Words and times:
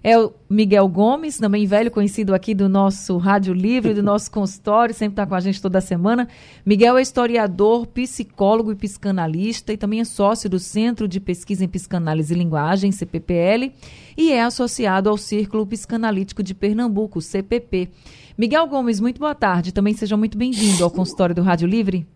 é 0.03 0.17
o 0.17 0.31
Miguel 0.50 0.88
Gomes, 0.88 1.38
também 1.38 1.66
velho 1.66 1.92
conhecido 1.92 2.33
aqui 2.33 2.53
do 2.53 2.69
nosso 2.69 3.17
Rádio 3.17 3.53
Livre, 3.53 3.94
do 3.94 4.03
nosso 4.03 4.31
consultório, 4.31 4.94
sempre 4.94 5.14
está 5.14 5.25
com 5.25 5.36
a 5.36 5.39
gente 5.39 5.61
toda 5.61 5.81
semana. 5.81 6.28
Miguel 6.66 6.97
é 6.97 7.02
historiador, 7.02 7.88
psicólogo 7.88 8.72
e 8.72 8.75
psicanalista 8.75 9.73
e 9.73 9.77
também 9.77 10.00
é 10.00 10.05
sócio 10.05 10.50
do 10.50 10.59
Centro 10.59 11.08
de 11.08 11.20
Pesquisa 11.20 11.64
em 11.64 11.67
Psicanálise 11.67 12.33
e 12.33 12.38
Linguagem, 12.38 12.92
CPPL, 12.92 13.72
e 14.17 14.31
é 14.31 14.44
associado 14.44 15.09
ao 15.09 15.17
Círculo 15.17 15.66
Psicanalítico 15.66 16.44
de 16.44 16.53
Pernambuco, 16.53 17.22
CPP. 17.22 17.89
Miguel 18.38 18.67
Gomes, 18.67 19.00
muito 19.00 19.20
boa 19.20 19.36
tarde. 19.36 19.73
Também 19.73 19.94
seja 19.94 20.16
muito 20.16 20.38
bem-vindo 20.38 20.83
ao 20.83 20.89
consultório 20.89 21.36
do 21.36 21.42
Rádio 21.42 21.67
Livre. 21.67 22.08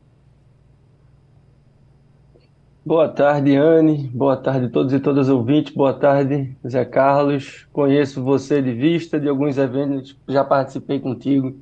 Boa 2.85 3.07
tarde, 3.07 3.55
Anne. 3.55 4.09
Boa 4.13 4.35
tarde 4.35 4.65
a 4.65 4.69
todos 4.69 4.91
e 4.91 4.99
todas 4.99 5.29
ouvintes. 5.29 5.73
Boa 5.73 5.93
tarde, 5.93 6.53
Zé 6.67 6.83
Carlos. 6.83 7.65
Conheço 7.71 8.21
você 8.21 8.61
de 8.61 8.73
vista, 8.73 9.17
de 9.17 9.29
alguns 9.29 9.57
eventos, 9.57 10.17
já 10.27 10.43
participei 10.43 10.99
contigo. 10.99 11.55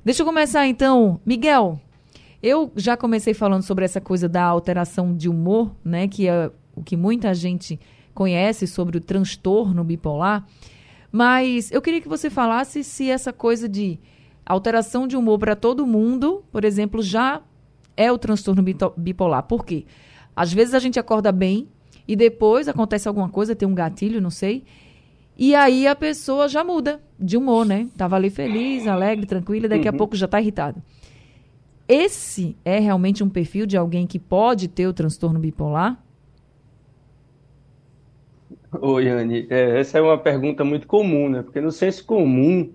Deixa 0.05 0.21
eu 0.21 0.25
começar 0.25 0.65
então, 0.67 1.19
Miguel. 1.25 1.81
Eu 2.43 2.73
já 2.75 2.97
comecei 2.97 3.33
falando 3.33 3.63
sobre 3.63 3.85
essa 3.85 4.01
coisa 4.01 4.27
da 4.27 4.43
alteração 4.43 5.15
de 5.15 5.29
humor, 5.29 5.73
né, 5.81 6.09
que 6.09 6.27
é 6.27 6.51
o 6.75 6.83
que 6.83 6.97
muita 6.97 7.33
gente 7.33 7.79
conhece 8.13 8.67
sobre 8.67 8.97
o 8.97 8.99
transtorno 8.99 9.81
bipolar, 9.81 10.45
mas 11.09 11.71
eu 11.71 11.81
queria 11.81 12.01
que 12.01 12.09
você 12.09 12.29
falasse 12.29 12.83
se 12.83 13.09
essa 13.09 13.31
coisa 13.31 13.69
de 13.69 13.97
alteração 14.45 15.07
de 15.07 15.15
humor 15.15 15.39
para 15.39 15.55
todo 15.55 15.87
mundo, 15.87 16.43
por 16.51 16.65
exemplo, 16.65 17.01
já 17.01 17.41
é 17.95 18.11
o 18.11 18.17
transtorno 18.17 18.61
bipolar. 18.97 19.43
Por 19.43 19.63
quê? 19.63 19.85
Às 20.35 20.51
vezes 20.51 20.73
a 20.73 20.79
gente 20.79 20.99
acorda 20.99 21.31
bem 21.31 21.69
e 22.05 22.13
depois 22.13 22.67
acontece 22.67 23.07
alguma 23.07 23.29
coisa, 23.29 23.55
tem 23.55 23.67
um 23.67 23.73
gatilho, 23.73 24.19
não 24.19 24.29
sei, 24.29 24.65
e 25.37 25.55
aí 25.55 25.87
a 25.87 25.95
pessoa 25.95 26.49
já 26.49 26.61
muda 26.61 27.01
de 27.17 27.37
humor, 27.37 27.65
né? 27.65 27.87
Tava 27.95 28.17
ali 28.17 28.29
feliz, 28.29 28.85
alegre, 28.85 29.25
tranquila, 29.25 29.69
daqui 29.69 29.87
uhum. 29.87 29.95
a 29.95 29.97
pouco 29.97 30.17
já 30.17 30.25
está 30.25 30.41
irritado. 30.41 30.83
Esse 31.95 32.57
é 32.65 32.79
realmente 32.79 33.23
um 33.23 33.29
perfil 33.29 33.67
de 33.67 33.77
alguém 33.77 34.07
que 34.07 34.17
pode 34.17 34.67
ter 34.67 34.87
o 34.87 34.93
transtorno 34.93 35.39
bipolar? 35.39 36.03
Oi, 38.81 39.07
Anne. 39.07 39.45
É, 39.47 39.79
essa 39.79 39.99
é 39.99 40.01
uma 40.01 40.17
pergunta 40.17 40.63
muito 40.63 40.87
comum, 40.87 41.29
né? 41.29 41.43
Porque 41.43 41.61
no 41.61 41.71
senso 41.71 42.03
comum, 42.03 42.73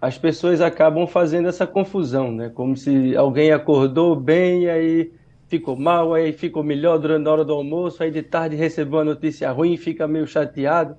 as 0.00 0.16
pessoas 0.16 0.62
acabam 0.62 1.06
fazendo 1.06 1.48
essa 1.48 1.66
confusão, 1.66 2.32
né? 2.32 2.48
Como 2.48 2.74
se 2.74 3.14
alguém 3.14 3.52
acordou 3.52 4.16
bem 4.16 4.70
aí 4.70 5.12
ficou 5.46 5.76
mal, 5.76 6.14
aí 6.14 6.32
ficou 6.32 6.64
melhor 6.64 6.98
durante 6.98 7.28
a 7.28 7.32
hora 7.32 7.44
do 7.44 7.52
almoço, 7.52 8.02
aí 8.02 8.10
de 8.10 8.22
tarde 8.22 8.56
recebeu 8.56 9.00
uma 9.00 9.04
notícia 9.04 9.52
ruim 9.52 9.74
e 9.74 9.76
fica 9.76 10.08
meio 10.08 10.26
chateado. 10.26 10.96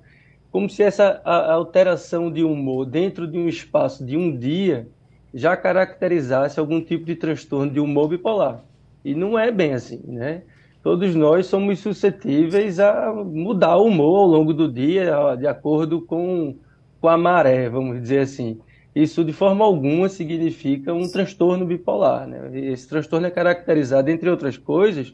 Como 0.52 0.70
se 0.70 0.84
essa 0.84 1.20
alteração 1.24 2.30
de 2.30 2.44
humor 2.44 2.86
dentro 2.86 3.26
de 3.26 3.36
um 3.36 3.48
espaço 3.48 4.06
de 4.06 4.16
um 4.16 4.38
dia 4.38 4.88
já 5.32 5.56
caracterizasse 5.56 6.58
algum 6.58 6.80
tipo 6.80 7.04
de 7.04 7.14
transtorno 7.14 7.72
de 7.72 7.80
humor 7.80 8.08
bipolar. 8.08 8.62
E 9.04 9.14
não 9.14 9.38
é 9.38 9.50
bem 9.50 9.74
assim, 9.74 10.00
né? 10.06 10.42
todos 10.88 11.14
nós 11.14 11.46
somos 11.46 11.80
suscetíveis 11.80 12.80
a 12.80 13.12
mudar 13.12 13.76
o 13.76 13.86
humor 13.86 14.20
ao 14.20 14.26
longo 14.26 14.54
do 14.54 14.72
dia, 14.72 15.36
de 15.36 15.46
acordo 15.46 16.00
com, 16.00 16.56
com 16.98 17.08
a 17.08 17.18
maré, 17.18 17.68
vamos 17.68 18.00
dizer 18.00 18.20
assim. 18.20 18.58
Isso, 18.94 19.22
de 19.22 19.32
forma 19.34 19.64
alguma, 19.64 20.08
significa 20.08 20.94
um 20.94 21.06
transtorno 21.06 21.66
bipolar. 21.66 22.26
Né? 22.26 22.50
Esse 22.70 22.88
transtorno 22.88 23.26
é 23.26 23.30
caracterizado, 23.30 24.10
entre 24.10 24.30
outras 24.30 24.56
coisas, 24.56 25.12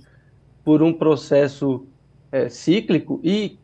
por 0.65 0.81
um 0.81 0.93
processo 0.93 1.85
é, 2.31 2.49
cíclico 2.49 3.21
e 3.25 3.59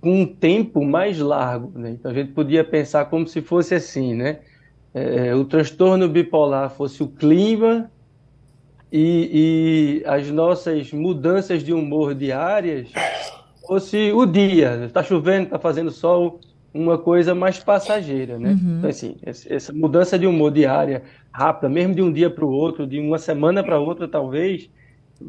com 0.00 0.22
um 0.22 0.26
tempo 0.26 0.84
mais 0.84 1.18
largo. 1.18 1.78
Né? 1.78 1.90
Então, 1.90 2.10
a 2.10 2.14
gente 2.14 2.32
podia 2.32 2.64
pensar 2.64 3.04
como 3.04 3.26
se 3.26 3.42
fosse 3.42 3.74
assim, 3.74 4.14
né? 4.14 4.40
É, 4.94 5.34
o 5.34 5.44
transtorno 5.44 6.08
bipolar 6.08 6.70
fosse 6.70 7.02
o 7.02 7.08
clima 7.08 7.90
e, 8.92 10.02
e 10.02 10.06
as 10.06 10.28
nossas 10.30 10.92
mudanças 10.92 11.64
de 11.64 11.72
humor 11.72 12.14
diárias 12.14 12.90
fosse 13.66 14.12
o 14.12 14.26
dia. 14.26 14.84
Está 14.84 15.02
chovendo, 15.02 15.44
está 15.44 15.58
fazendo 15.58 15.90
sol, 15.90 16.40
uma 16.74 16.98
coisa 16.98 17.34
mais 17.34 17.58
passageira, 17.58 18.38
né? 18.38 18.50
Uhum. 18.50 18.78
Então, 18.78 18.90
assim, 18.90 19.16
essa 19.24 19.72
mudança 19.72 20.18
de 20.18 20.26
humor 20.26 20.50
diária, 20.50 21.02
rápida, 21.30 21.68
mesmo 21.68 21.94
de 21.94 22.02
um 22.02 22.12
dia 22.12 22.30
para 22.30 22.44
o 22.44 22.50
outro, 22.50 22.86
de 22.86 22.98
uma 22.98 23.18
semana 23.18 23.62
para 23.62 23.78
outra, 23.78 24.08
talvez, 24.08 24.70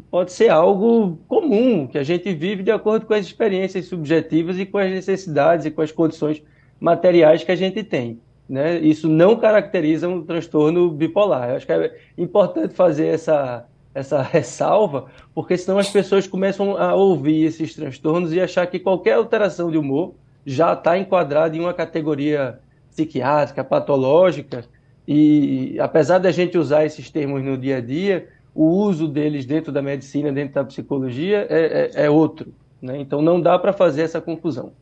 pode 0.09 0.31
ser 0.31 0.49
algo 0.49 1.17
comum, 1.27 1.87
que 1.87 1.97
a 1.97 2.03
gente 2.03 2.33
vive 2.33 2.63
de 2.63 2.71
acordo 2.71 3.05
com 3.05 3.13
as 3.13 3.25
experiências 3.25 3.85
subjetivas 3.85 4.57
e 4.57 4.65
com 4.65 4.77
as 4.77 4.89
necessidades 4.89 5.65
e 5.65 5.71
com 5.71 5.81
as 5.81 5.91
condições 5.91 6.41
materiais 6.79 7.43
que 7.43 7.51
a 7.51 7.55
gente 7.55 7.83
tem. 7.83 8.19
Né? 8.53 8.77
Isso 8.77 9.09
não 9.09 9.35
caracteriza 9.35 10.07
um 10.07 10.21
transtorno 10.21 10.87
bipolar. 10.91 11.49
Eu 11.49 11.55
acho 11.55 11.65
que 11.65 11.71
é 11.71 11.97
importante 12.15 12.75
fazer 12.75 13.07
essa, 13.07 13.65
essa 13.95 14.21
ressalva, 14.21 15.07
porque 15.33 15.57
senão 15.57 15.79
as 15.79 15.89
pessoas 15.89 16.27
começam 16.27 16.77
a 16.77 16.93
ouvir 16.93 17.45
esses 17.45 17.73
transtornos 17.73 18.31
e 18.31 18.39
achar 18.39 18.67
que 18.67 18.77
qualquer 18.77 19.13
alteração 19.13 19.71
de 19.71 19.77
humor 19.79 20.13
já 20.45 20.73
está 20.73 20.95
enquadrada 20.95 21.57
em 21.57 21.61
uma 21.61 21.73
categoria 21.73 22.59
psiquiátrica, 22.91 23.63
patológica, 23.63 24.65
E 25.07 25.75
apesar 25.79 26.19
da 26.19 26.31
gente 26.31 26.55
usar 26.55 26.85
esses 26.85 27.09
termos 27.09 27.43
no 27.43 27.57
dia 27.57 27.77
a 27.77 27.81
dia, 27.81 28.29
o 28.53 28.65
uso 28.65 29.07
deles 29.07 29.47
dentro 29.47 29.71
da 29.71 29.81
medicina, 29.81 30.31
dentro 30.31 30.53
da 30.53 30.63
psicologia, 30.63 31.47
é, 31.49 31.89
é, 31.95 32.05
é 32.05 32.09
outro. 32.09 32.53
Né? 32.79 32.99
Então 32.99 33.19
não 33.19 33.41
dá 33.41 33.57
para 33.57 33.73
fazer 33.73 34.03
essa 34.03 34.21
confusão. 34.21 34.73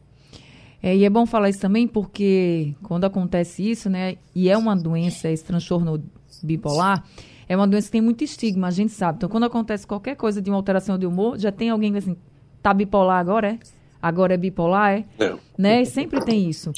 É, 0.84 0.96
e 0.96 1.06
é 1.06 1.10
bom 1.10 1.26
falar 1.26 1.50
isso 1.50 1.60
também 1.60 1.88
porque 1.88 2.74
quando 2.82 3.06
acontece 3.06 3.70
isso, 3.70 3.90
né, 3.90 4.16
e 4.34 4.50
é 4.50 4.58
uma 4.58 4.76
doença, 4.76 5.30
esse 5.30 5.44
transtorno 5.44 6.04
bipolar, 6.42 7.04
é 7.48 7.56
uma 7.56 7.68
doença 7.68 7.88
que 7.88 7.92
tem 7.92 8.02
muito 8.02 8.24
estigma, 8.24 8.68
a 8.68 8.72
gente 8.72 8.92
sabe. 8.92 9.18
Então, 9.18 9.30
quando 9.30 9.44
acontece 9.44 9.86
qualquer 9.86 10.16
coisa 10.16 10.42
de 10.42 10.50
uma 10.50 10.56
alteração 10.56 10.98
de 10.98 11.06
humor, 11.06 11.38
já 11.38 11.52
tem 11.52 11.70
alguém 11.70 11.92
que 11.92 11.98
assim, 11.98 12.16
tá 12.62 12.74
bipolar 12.74 13.20
agora, 13.20 13.50
é? 13.50 13.60
Agora 14.02 14.34
é 14.34 14.38
bipolar, 14.38 14.94
é? 14.94 15.06
é. 15.20 15.36
Né? 15.58 15.82
E 15.82 15.86
sempre 15.86 16.24
tem 16.24 16.50
isso. 16.50 16.72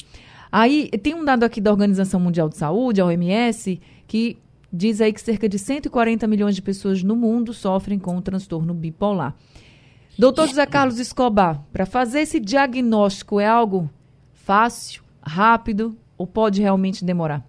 Aí, 0.50 0.90
tem 1.02 1.14
um 1.14 1.24
dado 1.24 1.44
aqui 1.44 1.60
da 1.60 1.70
Organização 1.70 2.20
Mundial 2.20 2.48
de 2.48 2.56
Saúde, 2.56 3.00
a 3.00 3.06
OMS, 3.06 3.80
que 4.06 4.36
diz 4.72 5.00
aí 5.00 5.12
que 5.12 5.20
cerca 5.20 5.48
de 5.48 5.58
140 5.58 6.26
milhões 6.26 6.54
de 6.54 6.62
pessoas 6.62 7.02
no 7.02 7.14
mundo 7.14 7.54
sofrem 7.54 7.98
com 7.98 8.16
o 8.16 8.20
transtorno 8.20 8.74
bipolar. 8.74 9.34
Doutor 10.16 10.46
José 10.46 10.64
Carlos 10.64 11.00
Escobar, 11.00 11.60
para 11.72 11.84
fazer 11.84 12.20
esse 12.20 12.38
diagnóstico 12.38 13.40
é 13.40 13.46
algo 13.46 13.90
fácil, 14.32 15.02
rápido 15.20 15.96
ou 16.16 16.24
pode 16.26 16.62
realmente 16.62 17.04
demorar? 17.04 17.44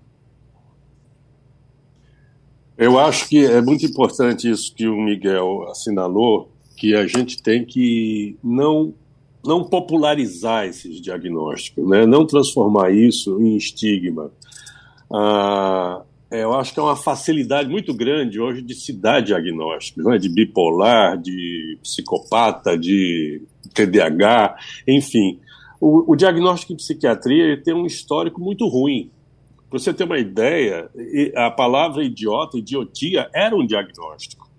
Eu 2.75 2.99
acho 2.99 3.29
que 3.29 3.45
é 3.45 3.61
muito 3.61 3.85
importante 3.85 4.49
isso 4.49 4.73
que 4.73 4.87
o 4.87 4.97
Miguel 4.99 5.67
assinalou, 5.69 6.51
que 6.75 6.95
a 6.95 7.05
gente 7.05 7.41
tem 7.41 7.63
que 7.63 8.35
não 8.43 8.93
não 9.45 9.63
popularizar 9.63 10.65
esses 10.65 10.99
diagnósticos, 10.99 11.87
né? 11.87 12.03
não 12.07 12.25
transformar 12.25 12.89
isso 12.89 13.39
em 13.39 13.55
estigma. 13.55 14.31
Ah, 15.13 16.01
é, 16.35 16.43
eu 16.43 16.53
acho 16.53 16.73
que 16.73 16.79
é 16.79 16.83
uma 16.83 16.95
facilidade 16.95 17.69
muito 17.69 17.93
grande 17.93 18.39
hoje 18.39 18.61
de 18.61 18.73
se 18.73 18.91
dar 18.91 19.21
diagnósticos, 19.21 20.03
né? 20.05 20.17
de 20.17 20.29
bipolar, 20.29 21.17
de 21.17 21.77
psicopata, 21.81 22.77
de 22.77 23.41
TDAH, 23.73 24.55
enfim. 24.87 25.39
O, 25.79 26.11
o 26.13 26.15
diagnóstico 26.15 26.73
em 26.73 26.77
psiquiatria 26.77 27.61
tem 27.61 27.73
um 27.73 27.85
histórico 27.85 28.41
muito 28.41 28.67
ruim. 28.67 29.11
Para 29.69 29.79
você 29.79 29.93
ter 29.93 30.03
uma 30.03 30.17
ideia, 30.17 30.89
a 31.35 31.51
palavra 31.51 32.03
idiota, 32.03 32.57
idiotia, 32.57 33.29
era 33.33 33.55
um 33.55 33.65
diagnóstico. 33.65 34.49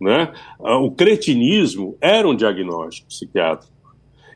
Né? 0.00 0.32
O 0.58 0.90
cretinismo 0.90 1.96
era 2.00 2.26
um 2.26 2.34
diagnóstico 2.34 3.08
psiquiátrico. 3.08 3.72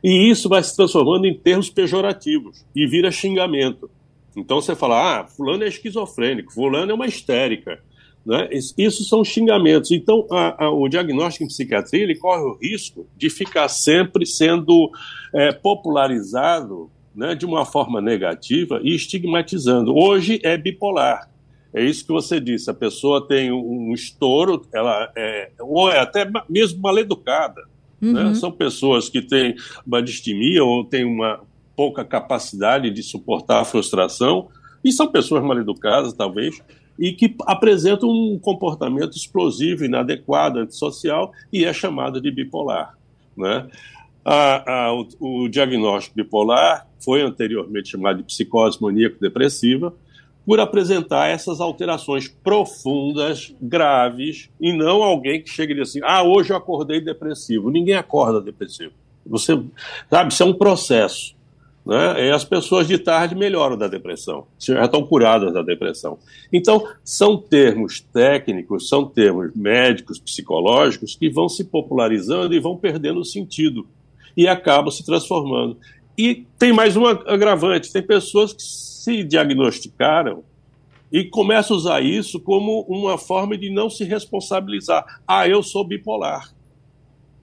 E 0.03 0.31
isso 0.31 0.49
vai 0.49 0.63
se 0.63 0.77
transformando 0.77 1.27
em 1.27 1.35
termos 1.35 1.71
pejorativos 1.71 2.67
e 2.77 2.87
vira 2.87 3.11
xingamento. 3.11 3.91
Então 4.37 4.61
você 4.61 4.75
fala, 4.75 5.21
ah, 5.21 5.27
fulano 5.27 5.65
é 5.65 5.69
esquizofrênico, 5.69 6.53
fulano 6.53 6.91
é 6.91 6.95
uma 6.95 7.07
histérica. 7.07 7.81
Né? 8.25 8.49
Isso 8.79 9.05
são 9.05 9.23
xingamentos. 9.23 9.91
Então, 9.91 10.27
a, 10.31 10.65
a, 10.65 10.71
o 10.71 10.89
diagnóstico 10.89 11.45
em 11.45 11.49
psiquiatria 11.49 12.03
ele 12.03 12.17
corre 12.17 12.43
o 12.43 12.57
risco 12.57 13.07
de 13.17 13.29
ficar 13.29 13.69
sempre 13.69 14.25
sendo 14.25 14.91
é, 15.33 15.53
popularizado 15.53 16.91
né, 17.15 17.35
de 17.35 17.45
uma 17.45 17.65
forma 17.65 18.01
negativa 18.01 18.81
e 18.83 18.95
estigmatizando. 18.95 19.95
Hoje 19.95 20.41
é 20.43 20.57
bipolar. 20.57 21.31
É 21.73 21.85
isso 21.85 22.07
que 22.07 22.13
você 22.13 22.41
disse. 22.41 22.71
A 22.71 22.75
pessoa 22.75 23.27
tem 23.27 23.53
um, 23.53 23.93
estouro, 23.93 24.65
ela 24.73 25.13
é, 25.17 25.51
ou 25.59 25.91
é 25.91 25.99
até 25.99 26.27
mesmo 26.49 26.81
mal 26.81 26.97
educada. 26.99 27.63
Né? 28.01 28.09
Uhum. 28.09 28.29
Né? 28.31 28.35
São 28.35 28.51
pessoas 28.51 29.09
que 29.09 29.21
têm 29.21 29.55
uma 29.87 30.03
distimia 30.03 30.65
ou 30.65 30.85
têm 30.85 31.05
uma 31.05 31.41
pouca 31.77 32.05
capacidade 32.05 32.91
de 32.91 33.03
suportar 33.03 33.61
a 33.61 33.65
frustração, 33.65 34.49
e 34.85 34.93
são 34.93 35.11
pessoas 35.11 35.43
mal 35.43 35.59
educadas, 35.59 36.13
talvez, 36.13 36.63
e 36.99 37.13
que 37.13 37.35
apresentam 37.47 38.09
um 38.09 38.39
comportamento 38.39 39.17
explosivo, 39.17 39.85
inadequado, 39.85 40.59
antissocial, 40.59 41.33
e 41.53 41.65
é 41.65 41.73
chamado 41.73 42.21
de 42.21 42.31
bipolar. 42.31 42.97
Né? 43.37 43.69
A, 44.25 44.73
a, 44.87 44.95
o, 44.95 45.09
o, 45.21 45.49
diagnóstico 45.49 46.17
bipolar 46.17 46.87
foi 47.01 47.23
anteriormente 47.23 47.91
chamado 47.91 48.19
de 48.19 48.25
psicose 48.25 48.81
maníaco-depressiva, 48.81 49.93
por 50.47 50.61
apresentar 50.61 51.29
essas 51.29 51.61
alterações 51.61 52.29
profundas, 52.29 53.55
graves, 53.61 54.51
e 54.61 54.73
não 54.73 55.03
alguém 55.03 55.43
que 55.43 55.49
chega 55.49 55.73
e 55.73 55.77
diz 55.77 55.89
assim: 55.89 56.01
ah, 56.05 56.23
hoje 56.23 56.53
eu 56.53 56.57
acordei 56.57 57.01
depressivo. 57.01 57.71
Ninguém 57.71 57.95
acorda 57.95 58.41
depressivo. 58.41 58.93
Você 59.27 59.59
sabe, 60.11 60.33
isso 60.33 60.43
é 60.43 60.47
um 60.47 60.53
processo. 60.53 61.35
Né? 61.85 62.29
E 62.29 62.31
as 62.31 62.45
pessoas 62.45 62.89
de 62.89 62.97
tarde 62.97 63.35
melhoram 63.35 63.77
da 63.77 63.87
depressão, 63.87 64.47
já 64.59 64.85
estão 64.85 65.05
curadas 65.05 65.53
da 65.53 65.63
depressão. 65.63 66.19
Então, 66.53 66.89
são 67.05 67.37
termos 67.37 68.01
técnicos, 68.01 68.89
são 68.89 69.05
termos 69.05 69.55
médicos, 69.55 70.19
psicológicos, 70.19 71.15
que 71.15 71.29
vão 71.29 71.49
se 71.49 71.65
popularizando 71.65 72.55
e 72.55 72.61
vão 72.61 72.77
perdendo 72.77 73.21
o 73.21 73.25
sentido 73.25 73.87
e 74.37 74.49
acabam 74.49 74.91
se 74.91 75.05
transformando. 75.05 75.77
E 76.17 76.47
tem 76.59 76.73
mais 76.73 76.97
um 76.97 77.07
agravante: 77.07 77.93
tem 77.93 78.03
pessoas 78.03 78.53
que 78.53 78.63
se 78.63 79.23
diagnosticaram 79.23 80.43
e 81.13 81.25
começam 81.25 81.77
a 81.77 81.79
usar 81.79 82.01
isso 82.01 82.41
como 82.41 82.81
uma 82.89 83.19
forma 83.19 83.59
de 83.59 83.69
não 83.69 83.91
se 83.91 84.05
responsabilizar. 84.05 85.05
Ah, 85.29 85.47
eu 85.47 85.63
sou 85.63 85.87
bipolar. 85.87 86.53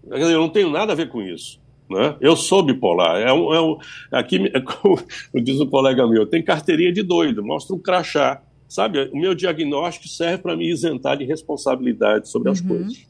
Eu 0.09 0.39
não 0.39 0.49
tenho 0.49 0.71
nada 0.71 0.93
a 0.93 0.95
ver 0.95 1.09
com 1.09 1.21
isso. 1.21 1.60
Né? 1.91 2.15
Eu 2.19 2.35
sou 2.35 2.63
bipolar. 2.63 3.21
É 3.21 3.31
um, 3.31 3.53
é 3.53 3.61
um, 3.61 3.77
aqui, 4.11 4.49
é 4.53 4.59
como 4.61 4.97
diz 5.35 5.59
um 5.59 5.67
colega 5.67 6.07
meu, 6.07 6.25
tem 6.25 6.43
carteirinha 6.43 6.91
de 6.91 7.03
doido, 7.03 7.43
mostra 7.43 7.75
um 7.75 7.79
crachá. 7.79 8.41
Sabe, 8.67 9.09
o 9.11 9.17
meu 9.17 9.35
diagnóstico 9.35 10.07
serve 10.07 10.37
para 10.37 10.55
me 10.55 10.71
isentar 10.71 11.17
de 11.17 11.25
responsabilidade 11.25 12.29
sobre 12.29 12.49
as 12.49 12.61
uhum. 12.61 12.67
coisas. 12.69 13.05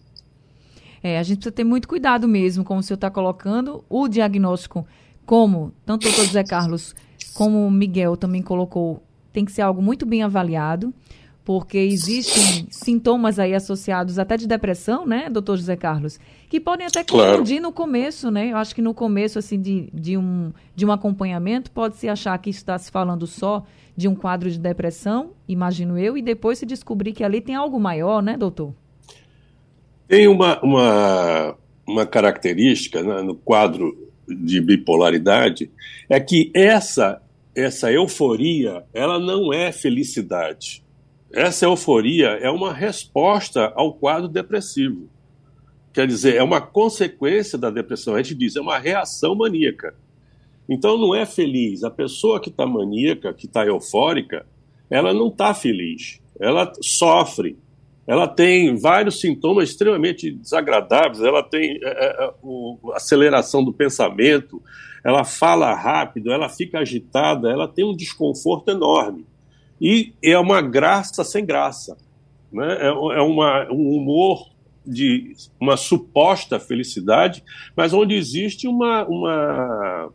É, 1.03 1.19
a 1.19 1.23
gente 1.23 1.37
precisa 1.37 1.51
ter 1.51 1.63
muito 1.63 1.87
cuidado 1.87 2.27
mesmo, 2.27 2.63
como 2.63 2.79
o 2.79 2.83
senhor 2.83 2.95
está 2.95 3.11
colocando, 3.11 3.83
o 3.87 4.07
diagnóstico, 4.07 4.87
como 5.23 5.71
tanto 5.85 6.07
o 6.07 6.09
doutor 6.09 6.25
José 6.25 6.43
Carlos 6.43 6.95
como 7.35 7.65
o 7.65 7.71
Miguel 7.71 8.17
também 8.17 8.41
colocou, 8.41 9.03
tem 9.31 9.45
que 9.45 9.51
ser 9.51 9.61
algo 9.61 9.81
muito 9.81 10.05
bem 10.05 10.23
avaliado 10.23 10.93
porque 11.43 11.77
existem 11.77 12.67
sintomas 12.69 13.39
aí 13.39 13.53
associados 13.53 14.19
até 14.19 14.37
de 14.37 14.47
depressão, 14.47 15.05
né, 15.05 15.29
doutor 15.29 15.57
José 15.57 15.75
Carlos, 15.75 16.19
que 16.47 16.59
podem 16.59 16.85
até 16.85 17.03
confundir 17.03 17.57
claro. 17.57 17.61
no 17.61 17.71
começo, 17.71 18.29
né? 18.29 18.51
Eu 18.51 18.57
acho 18.57 18.75
que 18.75 18.81
no 18.81 18.93
começo, 18.93 19.39
assim, 19.39 19.59
de, 19.59 19.89
de, 19.93 20.17
um, 20.17 20.51
de 20.75 20.85
um 20.85 20.91
acompanhamento, 20.91 21.71
pode-se 21.71 22.07
achar 22.07 22.37
que 22.37 22.49
está 22.49 22.77
se 22.77 22.91
falando 22.91 23.25
só 23.25 23.63
de 23.95 24.07
um 24.07 24.15
quadro 24.15 24.49
de 24.49 24.59
depressão, 24.59 25.31
imagino 25.47 25.97
eu, 25.97 26.17
e 26.17 26.21
depois 26.21 26.59
se 26.59 26.65
descobrir 26.65 27.13
que 27.13 27.23
ali 27.23 27.41
tem 27.41 27.55
algo 27.55 27.79
maior, 27.79 28.21
né, 28.21 28.37
doutor? 28.37 28.73
Tem 30.07 30.27
uma, 30.27 30.59
uma, 30.61 31.55
uma 31.87 32.05
característica 32.05 33.01
né, 33.01 33.21
no 33.21 33.35
quadro 33.35 34.09
de 34.27 34.61
bipolaridade, 34.61 35.71
é 36.09 36.19
que 36.19 36.51
essa, 36.53 37.21
essa 37.55 37.91
euforia, 37.91 38.83
ela 38.93 39.19
não 39.19 39.51
é 39.51 39.71
felicidade 39.71 40.80
essa 41.33 41.65
euforia 41.65 42.27
é 42.41 42.49
uma 42.49 42.73
resposta 42.73 43.71
ao 43.75 43.93
quadro 43.93 44.27
depressivo. 44.27 45.09
Quer 45.93 46.07
dizer, 46.07 46.35
é 46.35 46.43
uma 46.43 46.61
consequência 46.61 47.57
da 47.57 47.69
depressão. 47.69 48.15
A 48.15 48.21
gente 48.21 48.35
diz, 48.35 48.55
é 48.55 48.61
uma 48.61 48.77
reação 48.77 49.35
maníaca. 49.35 49.93
Então 50.69 50.97
não 50.97 51.13
é 51.13 51.25
feliz. 51.25 51.83
A 51.83 51.89
pessoa 51.89 52.39
que 52.39 52.49
está 52.49 52.65
maníaca, 52.65 53.33
que 53.33 53.45
está 53.45 53.65
eufórica, 53.65 54.45
ela 54.89 55.13
não 55.13 55.27
está 55.27 55.53
feliz. 55.53 56.21
Ela 56.39 56.71
sofre. 56.81 57.57
Ela 58.07 58.27
tem 58.27 58.75
vários 58.77 59.19
sintomas 59.19 59.69
extremamente 59.69 60.31
desagradáveis. 60.31 61.21
Ela 61.21 61.43
tem 61.43 61.77
é, 61.83 61.89
é, 61.89 62.25
é 62.25 62.33
o, 62.41 62.77
aceleração 62.93 63.63
do 63.63 63.73
pensamento. 63.73 64.61
Ela 65.03 65.23
fala 65.25 65.73
rápido. 65.75 66.31
Ela 66.31 66.47
fica 66.47 66.79
agitada. 66.79 67.49
Ela 67.49 67.67
tem 67.67 67.85
um 67.85 67.95
desconforto 67.95 68.71
enorme. 68.71 69.25
E 69.81 70.13
é 70.23 70.37
uma 70.37 70.61
graça 70.61 71.23
sem 71.23 71.43
graça. 71.43 71.97
Né? 72.53 72.77
É, 72.79 72.87
é 72.87 73.21
uma, 73.21 73.67
um 73.71 73.97
humor 73.97 74.51
de 74.85 75.33
uma 75.59 75.75
suposta 75.75 76.59
felicidade, 76.59 77.43
mas 77.75 77.91
onde 77.93 78.13
existe 78.13 78.67
uma, 78.67 79.03
uma, 79.05 80.09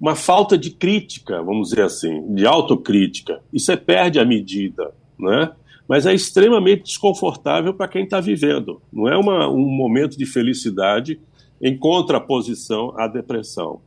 uma 0.00 0.14
falta 0.14 0.56
de 0.56 0.70
crítica, 0.70 1.42
vamos 1.42 1.70
dizer 1.70 1.82
assim, 1.82 2.34
de 2.34 2.46
autocrítica. 2.46 3.40
E 3.52 3.58
você 3.58 3.76
perde 3.76 4.20
a 4.20 4.24
medida. 4.24 4.94
Né? 5.18 5.52
Mas 5.88 6.06
é 6.06 6.14
extremamente 6.14 6.84
desconfortável 6.84 7.74
para 7.74 7.88
quem 7.88 8.04
está 8.04 8.20
vivendo. 8.20 8.80
Não 8.92 9.08
é 9.08 9.16
uma, 9.16 9.48
um 9.48 9.66
momento 9.66 10.16
de 10.16 10.26
felicidade 10.26 11.18
em 11.60 11.76
contraposição 11.76 12.92
à 12.96 13.08
depressão. 13.08 13.80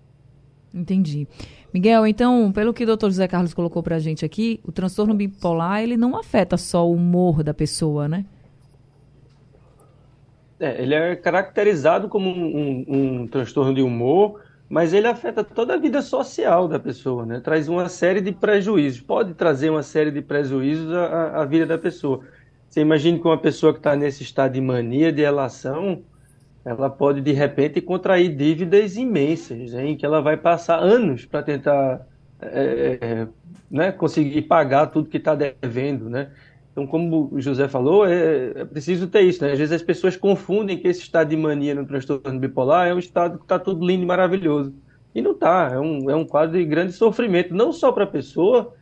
Entendi. 0.74 1.28
Miguel, 1.74 2.08
então, 2.08 2.52
pelo 2.52 2.74
que 2.74 2.84
o 2.84 2.88
doutor 2.88 3.10
José 3.10 3.28
Carlos 3.28 3.54
colocou 3.54 3.84
para 3.84 3.96
a 3.96 4.00
gente 4.00 4.26
aqui, 4.26 4.60
o 4.64 4.72
transtorno 4.72 5.14
bipolar, 5.14 5.82
ele 5.84 5.96
não 5.96 6.18
afeta 6.18 6.58
só 6.58 6.88
o 6.88 6.94
humor 6.94 7.44
da 7.44 7.54
pessoa, 7.54 8.08
né? 8.08 8.26
É, 10.60 10.82
ele 10.82 10.94
é 10.94 11.16
caracterizado 11.16 12.10
como 12.10 12.30
um, 12.30 12.86
um, 12.88 13.22
um 13.22 13.28
transtorno 13.28 13.74
de 13.74 13.82
humor, 13.82 14.42
mas 14.68 14.94
ele 14.94 15.08
afeta 15.08 15.44
toda 15.44 15.76
a 15.76 15.78
vida 15.78 16.02
social 16.02 16.68
da 16.68 16.80
pessoa, 16.80 17.26
né? 17.26 17.40
Traz 17.40 17.70
uma 17.70 17.88
série 17.88 18.20
de 18.20 18.32
prejuízos, 18.32 19.00
pode 19.00 19.34
trazer 19.36 19.70
uma 19.70 19.84
série 19.84 20.12
de 20.12 20.22
prejuízos 20.22 20.92
à, 20.92 21.42
à 21.42 21.46
vida 21.46 21.66
da 21.66 21.78
pessoa. 21.78 22.22
Você 22.70 22.82
imagina 22.82 23.18
que 23.18 23.26
uma 23.26 23.38
pessoa 23.38 23.74
que 23.74 23.80
está 23.80 23.96
nesse 23.96 24.22
estado 24.22 24.54
de 24.54 24.62
mania 24.62 25.12
de 25.12 25.22
relação, 25.22 26.04
ela 26.64 26.90
pode 26.90 27.22
de 27.22 27.32
repente 27.32 27.82
contrair 27.82 28.36
dívidas 28.36 28.98
imensas, 28.98 29.74
em 29.74 29.96
que 29.96 30.06
ela 30.06 30.22
vai 30.22 30.38
passar 30.38 30.80
anos 30.80 31.26
para 31.26 31.42
tentar 31.42 32.06
é, 32.42 32.98
é, 33.02 33.28
né, 33.70 33.92
conseguir 33.92 34.44
pagar 34.44 34.88
tudo 34.88 35.10
que 35.10 35.18
está 35.18 35.36
devendo, 35.36 36.10
né? 36.10 36.32
Então, 36.72 36.86
como 36.86 37.30
o 37.34 37.42
José 37.42 37.68
falou, 37.68 38.06
é, 38.06 38.52
é, 38.56 38.66
preciso 38.66 39.08
ter 39.08 39.22
isso, 39.22 39.44
né? 39.44 39.52
Às 39.52 39.60
vezes 39.60 39.74
as 39.74 39.82
pessoas 39.82 40.16
confundem 40.16 40.78
que 40.78 40.88
esse 40.88 41.02
estado 41.02 41.30
de 41.30 41.36
mania 41.36 41.76
no 41.76 41.86
transtorno 41.86 42.40
bipolar 42.40 42.88
é 42.88 42.94
um 42.94 43.00
estado 43.00 43.38
que 43.38 43.44
está 43.44 43.60
tudo 43.60 43.86
lindo 43.86 44.04
e 44.04 44.06
maravilhoso. 44.06 44.74
E 45.14 45.22
não 45.22 45.32
está, 45.32 45.72
é 45.74 45.80
um, 45.80 46.10
é 46.10 46.16
um 46.16 46.24
quadro 46.24 46.58
de 46.58 46.64
grande 46.66 46.94
sofrimento, 46.94 47.54
não 47.54 47.74
só 47.74 47.92
para 47.92 48.04
a 48.04 48.08
pessoa, 48.08 48.74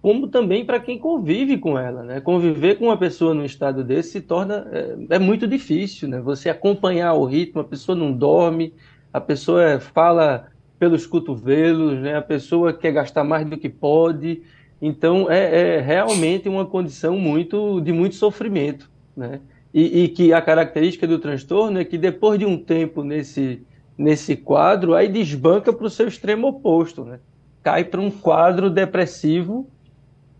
como 0.00 0.28
também 0.28 0.64
para 0.64 0.78
quem 0.78 0.98
convive 0.98 1.58
com 1.58 1.78
ela, 1.78 2.02
né? 2.02 2.20
Conviver 2.20 2.76
com 2.76 2.86
uma 2.86 2.96
pessoa 2.96 3.34
num 3.34 3.44
estado 3.44 3.82
desse 3.82 4.12
se 4.12 4.20
torna 4.20 4.66
é, 4.70 5.16
é, 5.16 5.18
muito 5.18 5.46
difícil, 5.46 6.08
né? 6.08 6.20
Você 6.20 6.48
acompanhar 6.48 7.14
o 7.14 7.24
ritmo, 7.24 7.60
a 7.60 7.64
pessoa 7.64 7.96
não 7.96 8.12
dorme, 8.12 8.72
a 9.12 9.20
pessoa 9.20 9.80
fala 9.80 10.46
pelos 10.78 11.06
cotovelos, 11.06 11.98
né? 11.98 12.16
A 12.16 12.22
pessoa 12.22 12.72
quer 12.72 12.92
gastar 12.92 13.24
mais 13.24 13.48
do 13.48 13.58
que 13.58 13.68
pode, 13.68 14.42
então 14.80 15.28
é, 15.28 15.76
é 15.76 15.80
realmente 15.80 16.48
uma 16.48 16.64
condição 16.64 17.18
muito 17.18 17.80
de 17.80 17.92
muito 17.92 18.14
sofrimento, 18.14 18.88
né? 19.16 19.40
E, 19.74 20.04
e, 20.04 20.08
que 20.08 20.32
a 20.32 20.40
característica 20.40 21.06
do 21.06 21.18
transtorno 21.18 21.78
é 21.78 21.84
que 21.84 21.98
depois 21.98 22.38
de 22.38 22.46
um 22.46 22.56
tempo 22.56 23.02
nesse 23.02 23.60
nesse 23.98 24.36
quadro, 24.36 24.94
aí 24.94 25.08
desbanca 25.08 25.72
para 25.72 25.86
o 25.86 25.90
seu 25.90 26.06
extremo 26.06 26.46
oposto, 26.46 27.04
né? 27.04 27.18
Cai 27.64 27.82
para 27.82 28.00
um 28.00 28.12
quadro 28.12 28.70
depressivo 28.70 29.68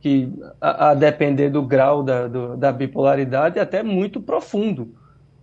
que, 0.01 0.33
a, 0.61 0.91
a 0.91 0.95
depender 0.95 1.51
do 1.51 1.63
grau 1.63 2.03
da, 2.03 2.29
do, 2.29 2.57
da 2.57 2.73
bipolaridade, 2.73 3.59
até 3.59 3.83
muito 3.83 4.21
profundo. 4.21 4.95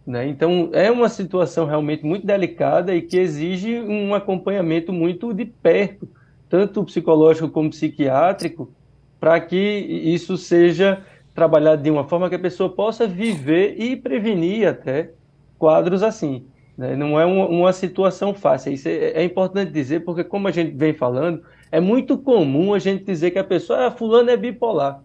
Né? 0.05 0.27
Então, 0.27 0.69
é 0.73 0.91
uma 0.91 1.09
situação 1.09 1.65
realmente 1.65 2.05
muito 2.05 2.25
delicada 2.25 2.93
e 2.93 3.01
que 3.01 3.17
exige 3.17 3.79
um 3.79 4.13
acompanhamento 4.13 4.93
muito 4.93 5.33
de 5.33 5.45
perto, 5.45 6.07
tanto 6.47 6.83
psicológico 6.83 7.49
como 7.49 7.69
psiquiátrico, 7.69 8.71
para 9.19 9.39
que 9.39 9.57
isso 9.57 10.37
seja 10.37 11.01
trabalhado 11.33 11.81
de 11.81 11.89
uma 11.89 12.05
forma 12.07 12.29
que 12.29 12.35
a 12.35 12.39
pessoa 12.39 12.69
possa 12.69 13.07
viver 13.07 13.75
e 13.77 13.95
prevenir 13.95 14.67
até 14.67 15.11
quadros 15.57 16.03
assim. 16.03 16.45
Né? 16.77 16.95
Não 16.95 17.19
é 17.19 17.25
uma, 17.25 17.47
uma, 17.47 17.73
situação 17.73 18.33
fácil. 18.33 18.73
Isso 18.73 18.87
é, 18.87 19.11
é, 19.11 19.23
importante 19.23 19.71
dizer, 19.71 20.01
porque 20.01 20.23
como 20.23 20.47
a 20.47 20.51
gente 20.51 20.75
vem 20.75 20.93
falando, 20.93 21.41
é 21.75 21.79
muito 21.81 22.17
comum 22.17 22.73
a 22.73 22.79
gente 22.79 23.03
dizer 23.03 23.31
que 23.31 23.37
a 23.37 23.43
pessoa, 23.43 23.87
ah, 23.87 23.91
fulano 23.91 24.29
é 24.29 24.37
bipolar. 24.37 25.03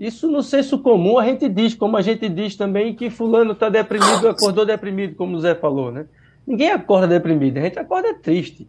Isso 0.00 0.26
no 0.26 0.42
senso 0.42 0.78
comum 0.78 1.18
a 1.18 1.26
gente 1.26 1.46
diz, 1.50 1.74
como 1.74 1.98
a 1.98 2.00
gente 2.00 2.30
diz 2.30 2.56
também 2.56 2.94
que 2.94 3.10
fulano 3.10 3.52
está 3.52 3.68
deprimido, 3.68 4.26
acordou 4.26 4.64
deprimido, 4.64 5.14
como 5.16 5.36
o 5.36 5.40
Zé 5.40 5.54
falou, 5.54 5.92
né? 5.92 6.06
Ninguém 6.46 6.70
acorda 6.70 7.06
deprimido, 7.06 7.58
a 7.58 7.60
gente 7.60 7.78
acorda 7.78 8.14
triste. 8.14 8.66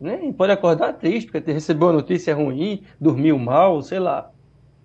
Né? 0.00 0.32
pode 0.36 0.52
acordar 0.52 0.94
triste, 0.94 1.30
porque 1.30 1.52
recebeu 1.52 1.88
uma 1.88 1.94
notícia 1.94 2.34
ruim, 2.34 2.80
dormiu 2.98 3.38
mal, 3.38 3.82
sei 3.82 3.98
lá. 3.98 4.30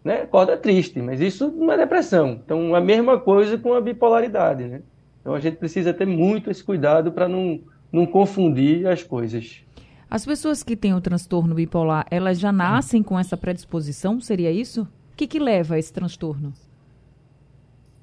Né? 0.03 0.24
Acorda 0.24 0.57
triste, 0.57 1.01
mas 1.01 1.21
isso 1.21 1.50
não 1.50 1.71
é 1.71 1.77
depressão. 1.77 2.41
Então, 2.43 2.75
a 2.75 2.81
mesma 2.81 3.17
coisa 3.17 3.57
com 3.57 3.74
a 3.74 3.79
bipolaridade. 3.79 4.65
Né? 4.65 4.81
Então, 5.21 5.33
a 5.33 5.39
gente 5.39 5.55
precisa 5.55 5.93
ter 5.93 6.05
muito 6.05 6.51
esse 6.51 6.62
cuidado 6.62 7.13
para 7.13 7.29
não, 7.29 7.62
não 7.89 8.05
confundir 8.05 8.86
as 8.86 9.01
coisas. 9.01 9.63
As 10.10 10.25
pessoas 10.25 10.63
que 10.63 10.75
têm 10.75 10.96
o 10.96 11.01
transtorno 11.01 11.54
bipolar, 11.54 12.04
elas 12.10 12.39
já 12.39 12.51
nascem 12.51 13.04
com 13.04 13.20
essa 13.20 13.38
predisposição? 13.38 14.20
Seria 14.20 14.51
isso? 14.51 14.82
O 15.13 15.16
que, 15.16 15.28
que 15.28 15.38
leva 15.38 15.75
a 15.75 15.80
esse 15.80 15.94
transtorno? 15.94 16.51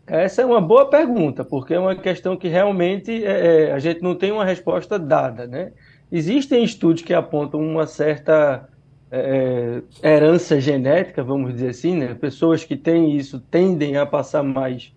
Essa 0.07 0.43
é 0.43 0.47
uma 0.47 0.61
boa 0.61 0.89
pergunta, 0.89 1.45
porque 1.45 1.75
é 1.75 1.81
uma 1.81 1.97
questão 1.97 2.37
que 2.37 2.47
realmente 2.47 3.25
é, 3.25 3.65
é, 3.65 3.73
a 3.73 3.81
gente 3.81 4.03
não 4.03 4.15
tem 4.15 4.31
uma 4.31 4.45
resposta 4.45 5.01
dada, 5.01 5.49
né? 5.49 5.73
Existem 6.13 6.63
estudos 6.63 7.03
que 7.03 7.13
apontam 7.13 7.61
uma 7.61 7.89
certa 7.89 8.69
é, 9.11 9.83
é, 10.01 10.15
herança 10.15 10.61
genética, 10.61 11.25
vamos 11.25 11.55
dizer 11.55 11.71
assim, 11.71 11.97
né? 11.97 12.15
Pessoas 12.15 12.63
que 12.63 12.77
têm 12.77 13.17
isso 13.17 13.41
tendem 13.51 13.97
a 13.97 14.07
passar 14.07 14.45
mais 14.45 14.95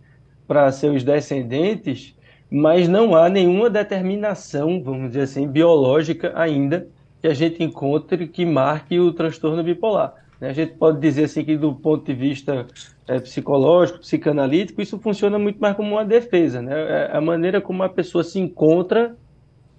para 0.48 0.72
seus 0.72 1.04
descendentes, 1.04 2.16
mas 2.52 2.88
não 2.88 3.16
há 3.16 3.30
nenhuma 3.30 3.68
determinação, 3.68 4.84
vamos 4.84 5.08
dizer 5.08 5.22
assim, 5.22 5.48
biológica 5.48 6.34
ainda 6.36 6.88
que 7.22 7.28
a 7.28 7.34
gente 7.34 7.64
encontre 7.64 8.28
que 8.28 8.46
marque 8.46 9.00
o 9.00 9.12
transtorno 9.14 9.64
bipolar. 9.64 10.14
Né? 10.40 10.50
A 10.50 10.54
gente 10.54 10.74
pode 10.74 11.00
dizer 11.00 11.26
assim 11.26 11.44
que 11.44 11.58
do 11.58 11.74
ponto 11.74 12.06
de 12.06 12.14
vista 12.14 12.66
é, 13.08 13.20
psicológico, 13.20 14.00
psicanalítico, 14.00 14.82
isso 14.82 14.98
funciona 15.00 15.38
muito 15.38 15.60
mais 15.60 15.76
como 15.76 15.92
uma 15.92 16.06
defesa, 16.06 16.62
né? 16.62 16.74
É 16.74 17.18
a 17.18 17.20
maneira 17.20 17.60
como 17.60 17.84
a 17.84 17.90
pessoa 17.90 18.24
se 18.24 18.40
encontra 18.40 19.16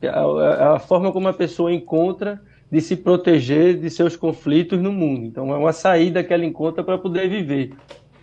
a, 0.08 0.74
a, 0.74 0.78
forma 0.78 1.12
como 1.12 1.28
a 1.28 1.32
pessoa 1.32 1.72
encontra 1.72 2.40
de 2.70 2.80
se 2.80 2.96
proteger 2.96 3.78
de 3.78 3.90
seus 3.90 4.16
conflitos 4.16 4.80
no 4.80 4.92
mundo. 4.92 5.26
Então, 5.26 5.52
é 5.52 5.56
uma 5.56 5.72
saída 5.72 6.22
que 6.22 6.32
ela 6.32 6.44
encontra 6.44 6.84
para 6.84 6.96
poder 6.96 7.28
viver. 7.28 7.72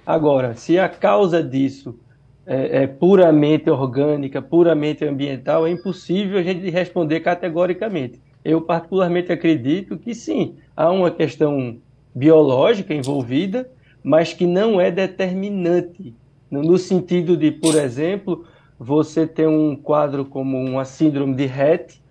Agora, 0.05 0.55
se 0.55 0.79
a 0.79 0.87
causa 0.87 1.43
disso 1.43 1.99
é, 2.45 2.83
é, 2.83 2.87
puramente 2.87 3.69
orgânica, 3.69 4.41
puramente 4.41 5.03
ambiental, 5.03 5.67
é 5.67 5.69
impossível 5.69 6.39
a 6.39 6.43
gente 6.43 6.69
responder 6.69 7.19
categoricamente. 7.19 8.21
Eu, 8.47 8.61
particularmente, 8.61 9.29
acredito 9.29 9.97
que 9.97 10.15
sim, 10.15 10.55
há 10.73 10.89
uma 10.89 11.11
questão 11.11 11.79
biológica 12.15 12.93
envolvida, 12.93 13.69
mas 14.01 14.31
que 14.31 14.45
não 14.45 14.79
é 14.79 14.89
determinante, 14.89 16.15
no 16.49 16.77
sentido 16.77 17.35
de, 17.35 17.51
por 17.51 17.75
exemplo, 17.75 18.45
você 18.79 19.27
tem 19.27 19.45
um 19.45 19.75
quadro 19.75 20.23
como 20.23 20.57
uma 20.57 20.85
síndrome 20.85 21.35
de 21.35 21.45
Rett, 21.45 22.01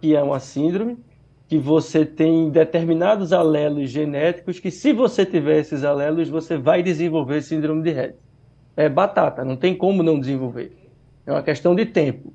que 0.00 0.14
é 0.14 0.22
uma 0.22 0.38
síndrome, 0.38 0.96
que 1.48 1.58
você 1.58 2.06
tem 2.06 2.50
determinados 2.50 3.32
alelos 3.32 3.90
genéticos 3.90 4.60
que, 4.60 4.70
se 4.70 4.92
você 4.92 5.26
tiver 5.26 5.58
esses 5.58 5.82
alelos, 5.82 6.28
você 6.28 6.56
vai 6.56 6.84
desenvolver 6.84 7.42
síndrome 7.42 7.82
de 7.82 7.90
Rett. 7.90 8.14
É 8.76 8.88
batata, 8.88 9.44
não 9.44 9.56
tem 9.56 9.74
como 9.74 10.04
não 10.04 10.20
desenvolver. 10.20 10.70
É 11.26 11.32
uma 11.32 11.42
questão 11.42 11.74
de 11.74 11.84
tempo. 11.84 12.32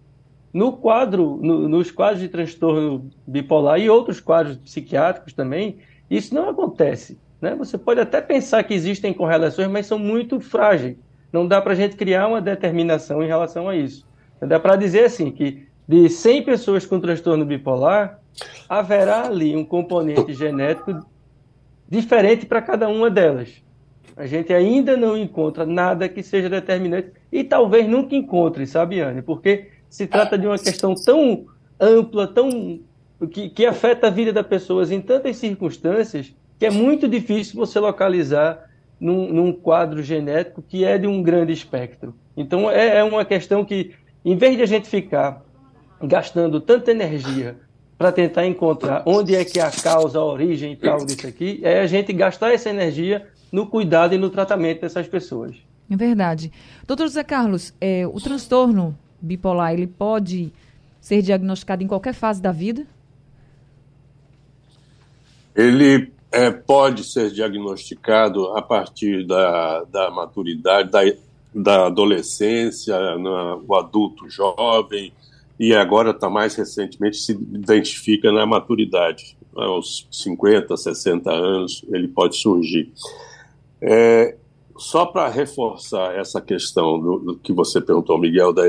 No 0.56 0.74
quadro, 0.74 1.40
no, 1.42 1.68
nos 1.68 1.92
quadros 1.92 2.22
de 2.22 2.30
transtorno 2.30 3.10
bipolar 3.28 3.80
e 3.80 3.90
outros 3.90 4.20
quadros 4.20 4.58
psiquiátricos 4.58 5.34
também, 5.34 5.78
isso 6.10 6.34
não 6.34 6.50
acontece. 6.50 7.18
Né? 7.42 7.56
Você 7.56 7.78
pode 7.78 8.00
até 8.00 8.22
pensar 8.22 8.64
que 8.64 8.74
existem 8.74 9.14
correlações, 9.14 9.70
mas 9.70 9.86
são 9.86 10.00
muito 10.00 10.40
frágeis 10.40 10.96
não 11.36 11.46
dá 11.46 11.62
para 11.62 11.74
a 11.74 11.76
gente 11.76 11.98
criar 11.98 12.28
uma 12.28 12.40
determinação 12.40 13.22
em 13.22 13.28
relação 13.28 13.68
a 13.68 13.76
isso. 13.76 14.08
Dá 14.40 14.58
para 14.58 14.78
dizer 14.78 15.04
assim 15.04 15.32
que 15.32 15.68
de 15.86 16.10
100 16.10 16.44
pessoas 16.44 16.86
com 16.86 17.00
transtorno 17.00 17.46
bipolar, 17.46 18.22
haverá 18.70 19.26
ali 19.26 19.54
um 19.56 19.66
componente 19.66 20.34
genético 20.34 21.06
diferente 21.90 22.46
para 22.46 22.62
cada 22.62 22.88
uma 22.88 23.10
delas. 23.10 23.62
A 24.16 24.26
gente 24.26 24.54
ainda 24.54 24.96
não 24.96 25.18
encontra 25.18 25.66
nada 25.66 26.08
que 26.08 26.24
seja 26.24 26.50
determinante 26.50 27.12
e 27.30 27.44
talvez 27.44 27.86
nunca 27.86 28.16
encontre, 28.16 28.66
sabe, 28.66 29.02
Anne? 29.02 29.22
Porque 29.22 29.68
se 29.96 30.06
trata 30.06 30.38
de 30.38 30.46
uma 30.46 30.60
questão 30.60 30.94
tão 30.94 31.46
ampla, 31.80 32.28
tão 32.28 32.82
que, 33.32 33.50
que 33.50 33.66
afeta 33.66 34.08
a 34.08 34.10
vida 34.10 34.34
das 34.34 34.46
pessoas 34.46 34.92
em 34.92 35.00
tantas 35.00 35.38
circunstâncias 35.38 36.36
que 36.60 36.66
é 36.66 36.70
muito 36.70 37.08
difícil 37.08 37.56
você 37.56 37.80
localizar 37.80 38.70
num, 39.00 39.32
num, 39.32 39.54
quadro 39.54 40.04
genético 40.04 40.62
que 40.62 40.84
é 40.84 40.98
de 40.98 41.08
um 41.08 41.24
grande 41.24 41.54
espectro. 41.54 42.14
Então 42.36 42.70
é, 42.70 42.98
é, 42.98 43.04
uma 43.06 43.24
questão 43.24 43.64
que, 43.64 43.94
em 44.26 44.36
vez 44.36 44.58
de 44.58 44.64
a 44.64 44.66
gente 44.66 44.90
ficar 44.90 45.42
gastando 46.04 46.60
tanta 46.60 46.92
energia 46.92 47.56
para 47.98 48.12
tentar 48.12 48.46
encontrar 48.46 49.02
onde 49.06 49.34
é 49.34 49.46
que 49.46 49.62
é 49.62 49.64
a 49.64 49.72
causa, 49.72 50.20
a 50.20 50.26
origem 50.26 50.74
e 50.74 50.76
tal 50.76 51.06
disso 51.06 51.26
aqui, 51.26 51.62
é 51.64 51.80
a 51.80 51.88
gente 51.88 52.12
gastar 52.12 52.52
essa 52.52 52.70
energia 52.70 53.30
no 53.50 53.66
cuidado 53.66 54.14
e 54.14 54.18
no 54.18 54.30
tratamento 54.30 54.82
dessas 54.82 55.08
pessoas. 55.08 55.56
É 55.90 55.96
verdade. 55.96 56.52
Doutor 56.86 57.08
José 57.08 57.24
Carlos, 57.24 57.74
é, 57.80 58.06
o 58.06 58.20
transtorno 58.20 58.98
bipolar, 59.22 59.74
ele 59.74 59.88
pode 59.88 60.52
ser 61.00 61.22
diagnosticado 61.22 61.84
em 61.84 61.88
qualquer 61.88 62.14
fase 62.14 62.42
da 62.42 62.52
vida? 62.52 62.86
Ele 65.56 66.12
é, 66.32 66.52
pode 66.52 67.04
ser 67.04 67.32
diagnosticado 67.32 68.48
a 68.58 68.62
partir 68.62 69.26
da, 69.26 69.84
da 69.86 70.12
maturidade, 70.12 70.92
da, 70.92 71.02
da 71.54 71.86
adolescência, 71.86 72.98
no, 73.18 73.64
o 73.68 73.76
adulto 73.76 74.30
jovem, 74.30 75.14
e 75.60 75.74
agora 75.74 76.12
está 76.12 76.30
mais 76.30 76.56
recentemente 76.56 77.18
se 77.18 77.32
identifica 77.32 78.32
na 78.32 78.46
maturidade. 78.46 79.38
Aos 79.56 80.06
50, 80.12 80.76
60 80.76 81.32
anos, 81.32 81.86
ele 81.88 82.10
pode 82.10 82.36
surgir. 82.36 82.92
É, 83.82 84.36
só 84.78 85.06
para 85.06 85.30
reforçar 85.30 86.16
essa 86.16 86.42
questão 86.42 87.00
do, 87.00 87.20
do, 87.20 87.36
que 87.38 87.54
você 87.54 87.80
perguntou, 87.80 88.18
Miguel, 88.18 88.52
da 88.52 88.64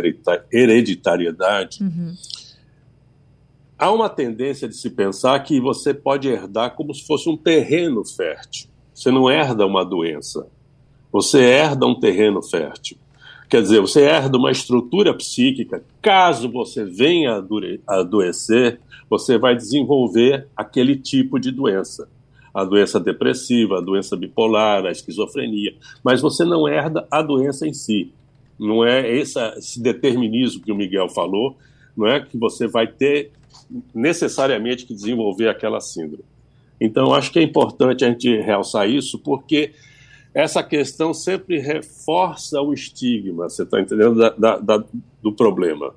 hereditariedade, 0.52 1.82
uhum. 1.82 2.14
há 3.78 3.90
uma 3.90 4.08
tendência 4.08 4.68
de 4.68 4.76
se 4.76 4.90
pensar 4.90 5.38
que 5.40 5.60
você 5.60 5.92
pode 5.92 6.28
herdar 6.28 6.75
como 6.76 6.94
se 6.94 7.04
fosse 7.06 7.28
um 7.28 7.36
terreno 7.36 8.04
fértil. 8.04 8.68
Você 8.94 9.10
não 9.10 9.28
herda 9.28 9.66
uma 9.66 9.84
doença, 9.84 10.46
você 11.12 11.40
herda 11.42 11.86
um 11.86 11.98
terreno 11.98 12.42
fértil. 12.42 12.96
Quer 13.48 13.62
dizer, 13.62 13.80
você 13.80 14.02
herda 14.02 14.36
uma 14.36 14.50
estrutura 14.50 15.14
psíquica. 15.14 15.84
Caso 16.02 16.50
você 16.50 16.84
venha 16.84 17.44
a 17.86 18.00
adoecer, 18.00 18.80
você 19.08 19.38
vai 19.38 19.54
desenvolver 19.54 20.48
aquele 20.56 20.96
tipo 20.96 21.38
de 21.38 21.52
doença. 21.52 22.08
A 22.56 22.64
doença 22.64 22.98
depressiva, 22.98 23.78
a 23.78 23.80
doença 23.80 24.16
bipolar, 24.16 24.86
a 24.86 24.90
esquizofrenia. 24.90 25.75
Mas 26.02 26.20
você 26.20 26.44
não 26.44 26.66
herda 26.66 27.06
a 27.10 27.20
doença 27.20 27.66
em 27.66 27.75
si. 27.75 28.12
Não 28.58 28.84
é 28.84 29.10
esse 29.14 29.82
determinismo 29.82 30.62
que 30.62 30.72
o 30.72 30.76
Miguel 30.76 31.08
falou, 31.08 31.56
não 31.96 32.06
é 32.06 32.20
que 32.20 32.38
você 32.38 32.66
vai 32.66 32.86
ter 32.86 33.30
necessariamente 33.94 34.86
que 34.86 34.94
desenvolver 34.94 35.48
aquela 35.48 35.80
síndrome. 35.80 36.25
Então, 36.80 37.14
acho 37.14 37.30
que 37.30 37.38
é 37.38 37.42
importante 37.42 38.04
a 38.04 38.08
gente 38.08 38.34
realçar 38.40 38.88
isso, 38.88 39.18
porque 39.18 39.72
essa 40.34 40.62
questão 40.62 41.14
sempre 41.14 41.58
reforça 41.58 42.60
o 42.60 42.72
estigma, 42.72 43.48
você 43.48 43.62
está 43.62 43.80
entendendo, 43.80 44.14
da, 44.14 44.30
da, 44.30 44.58
da, 44.58 44.84
do 45.22 45.32
problema. 45.32 45.94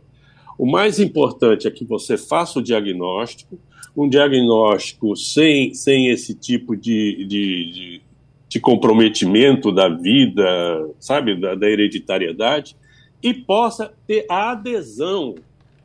O 0.57 0.65
mais 0.65 0.99
importante 0.99 1.67
é 1.67 1.71
que 1.71 1.83
você 1.83 2.17
faça 2.17 2.59
o 2.59 2.61
diagnóstico, 2.61 3.59
um 3.95 4.07
diagnóstico 4.07 5.15
sem, 5.15 5.73
sem 5.73 6.09
esse 6.09 6.33
tipo 6.33 6.75
de, 6.75 7.25
de, 7.25 7.71
de, 7.71 8.01
de 8.47 8.59
comprometimento 8.59 9.71
da 9.71 9.89
vida, 9.89 10.89
sabe, 10.99 11.39
da, 11.39 11.55
da 11.55 11.69
hereditariedade, 11.69 12.75
e 13.21 13.33
possa 13.33 13.93
ter 14.07 14.25
a 14.29 14.51
adesão 14.51 15.35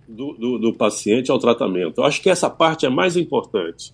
do, 0.07 0.33
do, 0.35 0.59
do 0.59 0.73
paciente 0.73 1.31
ao 1.31 1.39
tratamento. 1.39 2.01
Eu 2.01 2.05
acho 2.05 2.23
que 2.23 2.31
essa 2.31 2.49
parte 2.49 2.87
é 2.87 2.89
mais 2.89 3.17
importante. 3.17 3.93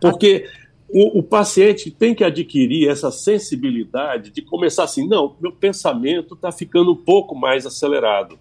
Porque 0.00 0.48
o, 0.88 1.20
o, 1.20 1.22
paciente 1.22 1.90
tem 1.90 2.14
que 2.14 2.24
adquirir 2.24 2.88
essa 2.88 3.10
sensibilidade 3.10 4.30
de 4.30 4.42
começar 4.42 4.84
assim: 4.84 5.06
não, 5.06 5.36
meu 5.40 5.52
pensamento 5.52 6.34
está 6.34 6.50
ficando 6.50 6.92
um 6.92 6.96
pouco 6.96 7.34
mais 7.34 7.64
acelerado. 7.64 8.38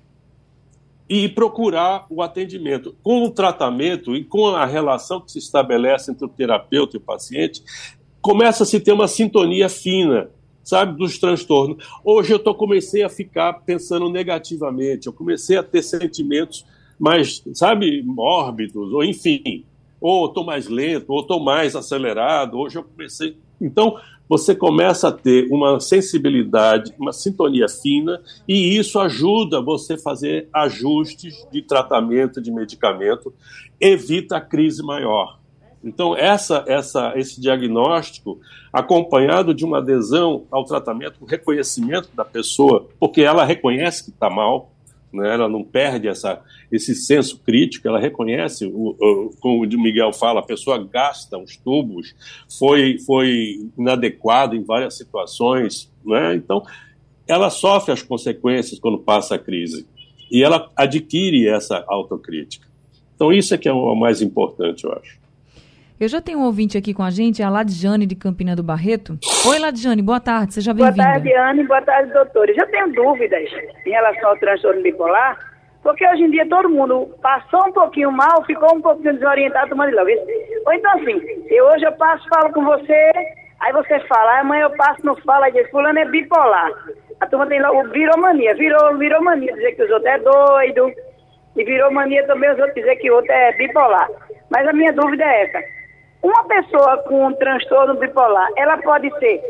E 1.14 1.28
procurar 1.28 2.06
o 2.10 2.22
atendimento. 2.22 2.96
Com 3.04 3.26
o 3.26 3.30
tratamento 3.30 4.16
e 4.16 4.24
com 4.24 4.48
a 4.48 4.66
relação 4.66 5.20
que 5.20 5.30
se 5.30 5.40
estabelece 5.40 6.10
entre 6.10 6.24
o 6.24 6.30
terapeuta 6.30 6.96
e 6.96 7.00
o 7.00 7.02
paciente, 7.02 7.62
começa 8.22 8.64
a 8.64 8.66
se 8.66 8.80
ter 8.80 8.94
uma 8.94 9.10
sintonia 9.10 9.68
fina, 9.68 10.30
sabe, 10.64 10.98
dos 10.98 11.20
transtornos. 11.20 11.84
Hoje 12.02 12.32
eu 12.32 12.40
tô, 12.40 12.56
comecei 12.56 13.04
a 13.04 13.10
ficar 13.10 13.52
pensando 13.66 14.10
negativamente, 14.10 15.08
eu 15.08 15.12
comecei 15.12 15.58
a 15.58 15.64
ter 15.64 15.82
sentimentos 15.82 16.66
mais, 16.98 17.44
sabe, 17.56 18.02
mórbidos, 18.04 18.94
ou 18.94 19.04
enfim, 19.04 19.66
ou 20.00 20.28
estou 20.28 20.46
mais 20.46 20.70
lento, 20.70 21.12
ou 21.12 21.20
estou 21.20 21.42
mais 21.42 21.76
acelerado, 21.76 22.58
hoje 22.58 22.78
eu 22.78 22.86
comecei. 22.86 23.36
Então, 23.60 23.98
você 24.32 24.56
começa 24.56 25.10
a 25.10 25.12
ter 25.12 25.46
uma 25.52 25.78
sensibilidade, 25.82 26.94
uma 26.98 27.12
sintonia 27.12 27.68
fina, 27.68 28.22
e 28.48 28.78
isso 28.78 28.98
ajuda 28.98 29.62
você 29.62 29.96
a 29.96 29.98
fazer 29.98 30.48
ajustes 30.54 31.46
de 31.52 31.62
tratamento, 31.62 32.42
de 32.42 32.50
medicamento, 32.50 33.34
evita 33.78 34.38
a 34.38 34.42
crise 34.42 34.82
maior. 34.82 35.38
Então, 35.84 36.16
essa, 36.16 36.64
essa, 36.66 37.12
esse 37.18 37.42
diagnóstico, 37.42 38.40
acompanhado 38.72 39.54
de 39.54 39.66
uma 39.66 39.80
adesão 39.80 40.46
ao 40.50 40.64
tratamento, 40.64 41.22
um 41.22 41.28
reconhecimento 41.28 42.08
da 42.16 42.24
pessoa, 42.24 42.88
porque 42.98 43.22
ela 43.24 43.44
reconhece 43.44 44.06
que 44.06 44.12
está 44.12 44.30
mal, 44.30 44.72
né? 45.14 45.34
ela 45.34 45.50
não 45.50 45.64
perde 45.64 46.08
essa, 46.08 46.42
esse 46.72 46.96
senso 46.96 47.40
crítico, 47.40 47.88
ela 47.88 48.00
reconhece, 48.00 48.66
o, 48.66 48.96
o, 49.00 49.32
como 49.40 49.64
o 49.64 49.82
Miguel 49.82 50.14
fala, 50.14 50.40
a 50.40 50.44
pessoa 50.44 50.84
gasta 50.84 51.38
os 51.38 51.58
tubos, 51.58 52.16
foi, 52.58 52.98
foi 53.00 53.70
inadequado 53.78 54.56
em 54.56 54.64
várias 54.64 54.98
situações, 54.98 55.92
né? 56.06 56.36
então 56.36 56.64
ela 57.28 57.50
sofre 57.50 57.94
as 57.94 58.02
consequências 58.02 58.80
quando 58.80 59.00
passa 59.00 59.36
a 59.36 59.40
crise 59.40 59.86
e 60.32 60.44
ela 60.44 60.70
adquire 60.76 61.48
essa 61.48 61.84
autocrítica. 61.88 62.68
Então 63.16 63.32
isso 63.32 63.54
é 63.54 63.58
que 63.58 63.70
é 63.70 63.74
o 63.74 63.96
mais 63.96 64.22
importante, 64.22 64.84
eu 64.84 64.94
acho. 64.94 65.21
Eu 66.02 66.08
já 66.08 66.20
tenho 66.20 66.40
um 66.40 66.46
ouvinte 66.46 66.76
aqui 66.76 66.96
com 66.96 67.04
a 67.04 67.12
gente, 67.12 67.44
a 67.44 67.50
Ladjane 67.52 68.08
de 68.08 68.16
Campina 68.16 68.56
do 68.56 68.64
Barreto. 68.64 69.20
Oi, 69.48 69.60
Ladjane, 69.60 70.02
boa 70.02 70.20
tarde, 70.20 70.56
seja 70.56 70.74
bem-vinda. 70.74 71.04
Boa 71.04 71.14
tarde, 71.14 71.32
Anne, 71.36 71.64
boa 71.68 71.82
tarde, 71.84 72.12
doutores. 72.12 72.58
Eu 72.58 72.66
tenho 72.72 72.92
dúvidas 72.92 73.48
em 73.86 73.92
relação 73.92 74.30
ao 74.30 74.38
transtorno 74.38 74.82
bipolar, 74.82 75.38
porque 75.84 76.04
hoje 76.08 76.24
em 76.24 76.32
dia 76.32 76.50
todo 76.50 76.72
mundo 76.72 77.08
passou 77.22 77.68
um 77.68 77.72
pouquinho 77.72 78.12
mal, 78.12 78.44
ficou 78.48 78.76
um 78.76 78.82
pouquinho 78.82 79.14
desorientado 79.14 79.70
tomando 79.70 79.96
logo. 79.96 80.10
Ou 80.66 80.74
então 80.74 80.92
assim, 80.94 81.22
eu, 81.52 81.66
hoje 81.68 81.86
eu 81.86 81.92
passo, 81.92 82.28
falo 82.30 82.52
com 82.52 82.66
você, 82.66 83.12
aí 83.60 83.72
você 83.72 84.00
fala, 84.08 84.40
amanhã 84.40 84.64
eu 84.64 84.76
passo, 84.78 85.06
não 85.06 85.16
fala, 85.18 85.50
e 85.50 85.52
diz, 85.52 85.70
fulano 85.70 86.00
é 86.00 86.06
bipolar. 86.06 86.72
A 87.20 87.28
turma 87.28 87.46
tem 87.46 87.62
logo, 87.62 87.88
virou 87.90 88.18
mania, 88.18 88.56
virou, 88.56 88.98
virou 88.98 89.24
mania 89.24 89.54
dizer 89.54 89.74
que 89.74 89.84
os 89.84 89.92
outros 89.92 90.12
é 90.12 90.18
doido, 90.18 90.92
e 91.56 91.64
virou 91.64 91.92
mania 91.92 92.26
também 92.26 92.52
os 92.52 92.58
outros 92.58 92.74
dizer 92.74 92.96
que 92.96 93.12
o 93.12 93.18
outro 93.18 93.32
é 93.32 93.52
bipolar. 93.56 94.10
Mas 94.50 94.68
a 94.68 94.74
minha 94.74 94.92
dúvida 94.94 95.24
é 95.24 95.44
essa. 95.44 95.81
Uma 96.24 96.44
pessoa 96.46 96.98
com 97.04 97.28
um 97.28 97.34
transtorno 97.34 97.96
bipolar, 97.96 98.48
ela 98.56 98.78
pode 98.78 99.10
ser 99.20 99.42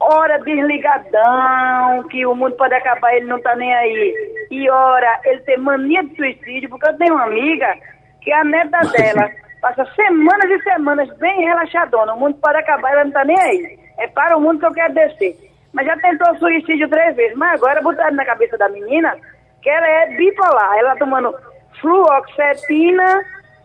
hora 0.00 0.38
desligadão, 0.38 2.02
que 2.10 2.26
o 2.26 2.34
mundo 2.34 2.56
pode 2.56 2.74
acabar, 2.74 3.14
ele 3.14 3.26
não 3.26 3.40
tá 3.40 3.54
nem 3.56 3.74
aí. 3.74 4.46
E 4.50 4.70
hora 4.70 5.20
ele 5.24 5.40
tem 5.40 5.58
mania 5.58 6.02
de 6.02 6.16
suicídio, 6.16 6.68
porque 6.68 6.88
eu 6.88 6.96
tenho 6.96 7.14
uma 7.14 7.24
amiga 7.24 7.74
que 8.22 8.32
a 8.32 8.44
neta 8.44 8.80
dela 8.80 9.30
passa 9.60 9.86
semanas 9.94 10.50
e 10.50 10.62
semanas 10.62 11.18
bem 11.18 11.44
relaxadona. 11.44 12.14
O 12.14 12.20
mundo 12.20 12.38
pode 12.40 12.58
acabar, 12.58 12.92
ela 12.92 13.04
não 13.04 13.12
tá 13.12 13.24
nem 13.24 13.38
aí. 13.38 13.78
É 13.98 14.08
para 14.08 14.36
o 14.36 14.40
mundo 14.40 14.60
que 14.60 14.66
eu 14.66 14.74
quero 14.74 14.94
descer. 14.94 15.36
Mas 15.72 15.86
já 15.86 15.96
tentou 15.96 16.36
suicídio 16.36 16.88
três 16.88 17.16
vezes. 17.16 17.36
Mas 17.36 17.54
agora 17.54 17.82
botaram 17.82 18.14
na 18.14 18.24
cabeça 18.24 18.56
da 18.58 18.68
menina 18.68 19.16
que 19.62 19.70
ela 19.70 19.86
é 19.86 20.16
bipolar. 20.16 20.78
Ela 20.78 20.92
tá 20.92 20.98
tomando 20.98 21.34
fluoxetina 21.80 23.24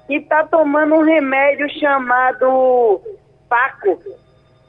e 0.10 0.16
está 0.16 0.44
tomando 0.44 0.96
um 0.96 1.04
remédio 1.04 1.70
chamado 1.80 3.00
Paco. 3.48 4.02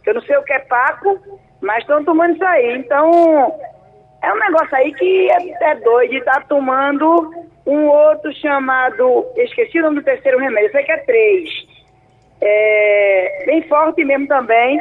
Eu 0.07 0.15
não 0.15 0.23
sei 0.23 0.37
o 0.37 0.43
que 0.43 0.53
é 0.53 0.59
Paco, 0.59 1.19
mas 1.61 1.79
estão 1.79 2.05
tomando 2.05 2.35
isso 2.35 2.45
aí. 2.45 2.77
Então, 2.77 3.59
é 4.23 4.33
um 4.33 4.39
negócio 4.39 4.77
aí 4.77 4.93
que 4.93 5.31
é, 5.31 5.71
é 5.71 5.75
doido. 5.77 6.15
Está 6.15 6.41
tomando 6.43 7.33
um 7.67 7.87
outro 7.87 8.33
chamado. 8.35 9.27
Esqueci 9.37 9.79
o 9.79 9.83
nome 9.83 10.01
do 10.01 10.05
terceiro 10.05 10.39
remédio, 10.39 10.69
eu 10.69 10.73
sei 10.73 10.85
que 10.85 10.93
é 10.93 10.99
três. 10.99 11.49
É, 12.43 13.43
bem 13.47 13.63
forte 13.63 14.05
mesmo 14.05 14.27
também. 14.27 14.79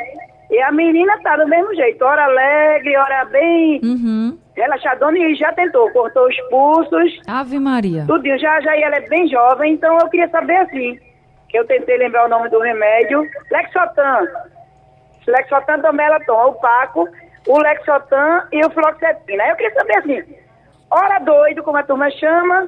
E 0.49 0.61
a 0.61 0.71
menina 0.71 1.19
tá 1.21 1.37
do 1.37 1.47
mesmo 1.47 1.73
jeito, 1.75 2.03
hora 2.03 2.23
alegre, 2.23 2.97
hora 2.97 3.25
bem. 3.25 3.79
Uhum 3.83 4.37
relaxadona 4.59 5.17
e 5.17 5.35
já 5.35 5.51
tentou, 5.53 5.89
cortou 5.91 6.27
os 6.27 6.39
pulsos. 6.49 7.21
Ave 7.27 7.59
Maria. 7.59 8.05
Tudinho, 8.05 8.37
já, 8.37 8.59
já 8.61 8.75
ela 8.77 8.97
é 8.97 9.07
bem 9.07 9.27
jovem, 9.27 9.73
então 9.73 9.97
eu 9.99 10.09
queria 10.09 10.27
saber 10.29 10.57
assim, 10.57 10.99
que 11.47 11.57
eu 11.57 11.65
tentei 11.65 11.97
lembrar 11.97 12.25
o 12.25 12.29
nome 12.29 12.49
do 12.49 12.59
remédio, 12.59 13.25
Lexotan. 13.49 14.27
Lexotan 15.25 15.79
também 15.79 16.05
ela 16.05 16.19
toma, 16.21 16.47
o 16.47 16.53
Paco, 16.55 17.07
o 17.47 17.57
Lexotan 17.57 18.47
e 18.51 18.65
o 18.65 18.69
Fluoxetina. 18.71 19.43
Aí 19.43 19.49
eu 19.49 19.55
queria 19.55 19.73
saber 19.73 19.97
assim, 19.97 20.35
hora 20.91 21.19
doido, 21.19 21.63
como 21.63 21.77
a 21.77 21.83
turma 21.83 22.11
chama, 22.11 22.67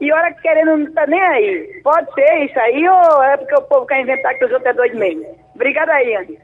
e 0.00 0.12
hora 0.12 0.32
querendo 0.34 0.76
não 0.76 0.92
tá 0.92 1.06
nem 1.06 1.20
aí. 1.20 1.80
Pode 1.82 2.12
ser 2.12 2.44
isso 2.44 2.58
aí 2.58 2.86
ou 2.88 3.22
é 3.22 3.36
porque 3.36 3.54
o 3.54 3.62
povo 3.62 3.86
quer 3.86 4.00
inventar 4.00 4.34
que 4.34 4.44
os 4.44 4.52
outros 4.52 4.70
é 4.70 4.74
doido 4.74 4.98
mesmo? 4.98 5.24
Obrigada 5.54 5.92
aí, 5.92 6.16
Andy. 6.16 6.38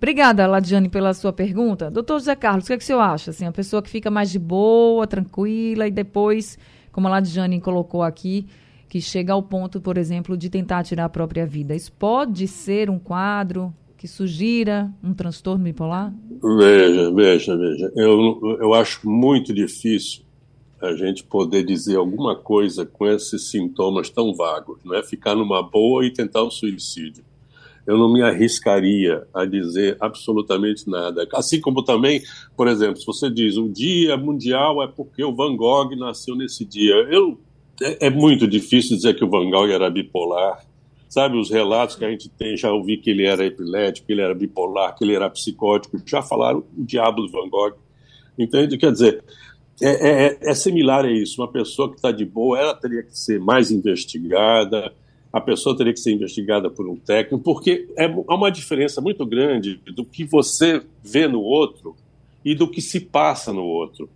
Obrigada, 0.00 0.46
Ladiane, 0.46 0.88
pela 0.88 1.12
sua 1.12 1.30
pergunta. 1.30 1.90
Doutor 1.90 2.20
José 2.20 2.34
Carlos, 2.34 2.64
o 2.64 2.68
que, 2.68 2.72
é 2.72 2.78
que 2.78 2.82
o 2.82 2.86
senhor 2.86 3.00
acha? 3.00 3.32
Assim, 3.32 3.44
a 3.44 3.52
pessoa 3.52 3.82
que 3.82 3.90
fica 3.90 4.10
mais 4.10 4.30
de 4.30 4.38
boa, 4.38 5.06
tranquila 5.06 5.86
e 5.86 5.90
depois, 5.90 6.58
como 6.90 7.06
a 7.06 7.10
Ladiane 7.10 7.60
colocou 7.60 8.02
aqui, 8.02 8.46
que 8.88 8.98
chega 8.98 9.34
ao 9.34 9.42
ponto, 9.42 9.78
por 9.78 9.98
exemplo, 9.98 10.38
de 10.38 10.48
tentar 10.48 10.84
tirar 10.84 11.04
a 11.04 11.08
própria 11.10 11.44
vida. 11.44 11.76
Isso 11.76 11.92
pode 11.92 12.48
ser 12.48 12.88
um 12.88 12.98
quadro 12.98 13.74
que 13.98 14.08
sugira 14.08 14.90
um 15.04 15.12
transtorno 15.12 15.64
bipolar? 15.64 16.14
Veja, 16.56 17.12
veja, 17.12 17.56
veja. 17.58 17.92
Eu, 17.94 18.40
eu 18.58 18.72
acho 18.72 19.06
muito 19.06 19.52
difícil 19.52 20.22
a 20.80 20.94
gente 20.94 21.22
poder 21.24 21.62
dizer 21.62 21.96
alguma 21.96 22.34
coisa 22.34 22.86
com 22.86 23.06
esses 23.06 23.50
sintomas 23.50 24.08
tão 24.08 24.32
vagos, 24.34 24.80
não 24.82 24.96
é? 24.96 25.02
Ficar 25.02 25.34
numa 25.34 25.62
boa 25.62 26.06
e 26.06 26.10
tentar 26.10 26.42
um 26.42 26.50
suicídio 26.50 27.22
eu 27.86 27.98
não 27.98 28.12
me 28.12 28.22
arriscaria 28.22 29.26
a 29.34 29.44
dizer 29.44 29.96
absolutamente 30.00 30.88
nada. 30.88 31.26
Assim 31.34 31.60
como 31.60 31.82
também, 31.82 32.22
por 32.56 32.68
exemplo, 32.68 32.96
se 32.96 33.06
você 33.06 33.30
diz 33.30 33.56
o 33.56 33.68
dia 33.68 34.16
mundial 34.16 34.82
é 34.82 34.86
porque 34.86 35.24
o 35.24 35.34
Van 35.34 35.56
Gogh 35.56 35.94
nasceu 35.96 36.36
nesse 36.36 36.64
dia, 36.64 36.94
eu 37.10 37.38
é, 37.82 38.06
é 38.06 38.10
muito 38.10 38.46
difícil 38.46 38.96
dizer 38.96 39.14
que 39.14 39.24
o 39.24 39.30
Van 39.30 39.48
Gogh 39.50 39.70
era 39.70 39.90
bipolar. 39.90 40.64
Sabe, 41.08 41.36
os 41.36 41.50
relatos 41.50 41.96
que 41.96 42.04
a 42.04 42.10
gente 42.10 42.28
tem, 42.28 42.56
já 42.56 42.72
ouvi 42.72 42.96
que 42.96 43.10
ele 43.10 43.24
era 43.24 43.44
epilético, 43.44 44.06
que 44.06 44.12
ele 44.12 44.22
era 44.22 44.32
bipolar, 44.32 44.94
que 44.94 45.02
ele 45.02 45.14
era 45.14 45.28
psicótico, 45.28 46.00
já 46.06 46.22
falaram 46.22 46.62
o 46.78 46.84
diabo 46.84 47.22
do 47.22 47.32
Van 47.32 47.48
Gogh. 47.48 47.74
Entende? 48.38 48.78
Quer 48.78 48.92
dizer, 48.92 49.24
é, 49.82 50.26
é, 50.26 50.38
é 50.40 50.54
similar 50.54 51.04
a 51.04 51.10
isso. 51.10 51.40
Uma 51.40 51.50
pessoa 51.50 51.88
que 51.88 51.96
está 51.96 52.12
de 52.12 52.24
boa, 52.24 52.58
ela 52.58 52.74
teria 52.74 53.02
que 53.02 53.18
ser 53.18 53.40
mais 53.40 53.72
investigada, 53.72 54.92
a 55.32 55.40
pessoa 55.40 55.76
teria 55.76 55.92
que 55.92 56.00
ser 56.00 56.12
investigada 56.12 56.68
por 56.68 56.88
um 56.88 56.96
técnico, 56.96 57.42
porque 57.42 57.88
é, 57.96 58.04
há 58.04 58.34
uma 58.34 58.50
diferença 58.50 59.00
muito 59.00 59.24
grande 59.24 59.76
do 59.94 60.04
que 60.04 60.24
você 60.24 60.82
vê 61.02 61.28
no 61.28 61.40
outro 61.40 61.94
e 62.44 62.54
do 62.54 62.68
que 62.68 62.80
se 62.80 63.00
passa 63.00 63.52
no 63.52 63.64
outro. 63.64 64.08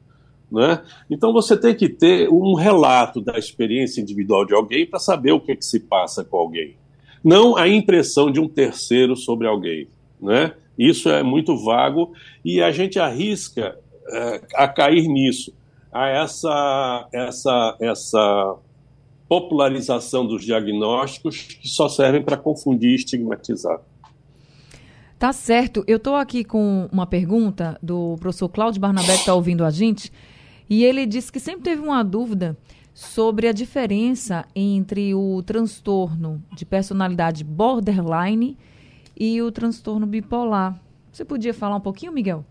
Né? 0.50 0.83
Então 1.09 1.33
você 1.33 1.57
tem 1.57 1.74
que 1.74 1.88
ter 1.88 2.29
um 2.29 2.55
relato 2.55 3.20
da 3.20 3.38
experiência 3.38 4.00
individual 4.00 4.44
de 4.44 4.55
alguém 4.55 4.87
para 4.87 4.98
saber 4.98 5.33
o 5.33 5.40
que, 5.40 5.53
é 5.53 5.57
que 5.57 5.64
se 5.64 5.81
passa 5.81 6.24
com 6.24 6.37
alguém. 6.37 6.77
Não 7.22 7.57
a 7.57 7.68
impressão 7.68 8.31
de 8.31 8.40
um 8.40 8.48
terceiro 8.48 9.16
sobre 9.16 9.46
alguém. 9.46 9.87
Né? 10.20 10.53
Isso 10.79 11.09
é 11.09 11.22
muito 11.22 11.57
vago 11.57 12.12
e 12.44 12.61
a 12.61 12.72
gente 12.72 12.98
arrisca 12.98 13.79
é, 14.09 14.40
a 14.55 14.68
cair 14.68 15.07
nisso, 15.09 15.55
a 15.92 16.09
essa, 16.09 17.09
essa, 17.12 17.77
essa 17.81 18.57
popularização 19.34 20.24
dos 20.24 20.44
diagnósticos 20.44 21.42
que 21.60 21.68
só 21.68 21.88
servem 21.88 22.22
para 22.22 22.36
confundir 22.36 22.92
e 22.92 22.94
estigmatizar. 22.94 23.80
Tá 25.18 25.32
certo. 25.32 25.82
Eu 25.88 25.96
estou 25.96 26.14
aqui 26.14 26.44
com 26.44 26.88
uma 26.92 27.04
pergunta 27.04 27.76
do 27.82 28.16
professor 28.20 28.48
Cláudio 28.48 28.80
Barnabé, 28.80 29.14
que 29.14 29.20
está 29.20 29.34
ouvindo 29.34 29.64
a 29.64 29.70
gente, 29.70 30.12
e 30.70 30.84
ele 30.84 31.04
disse 31.04 31.32
que 31.32 31.40
sempre 31.40 31.62
teve 31.62 31.82
uma 31.82 32.04
dúvida 32.04 32.56
sobre 32.92 33.48
a 33.48 33.52
diferença 33.52 34.44
entre 34.54 35.12
o 35.14 35.42
transtorno 35.42 36.40
de 36.54 36.64
personalidade 36.64 37.42
borderline 37.42 38.56
e 39.18 39.42
o 39.42 39.50
transtorno 39.50 40.06
bipolar. 40.06 40.80
Você 41.10 41.24
podia 41.24 41.52
falar 41.52 41.74
um 41.74 41.80
pouquinho, 41.80 42.12
Miguel? 42.12 42.44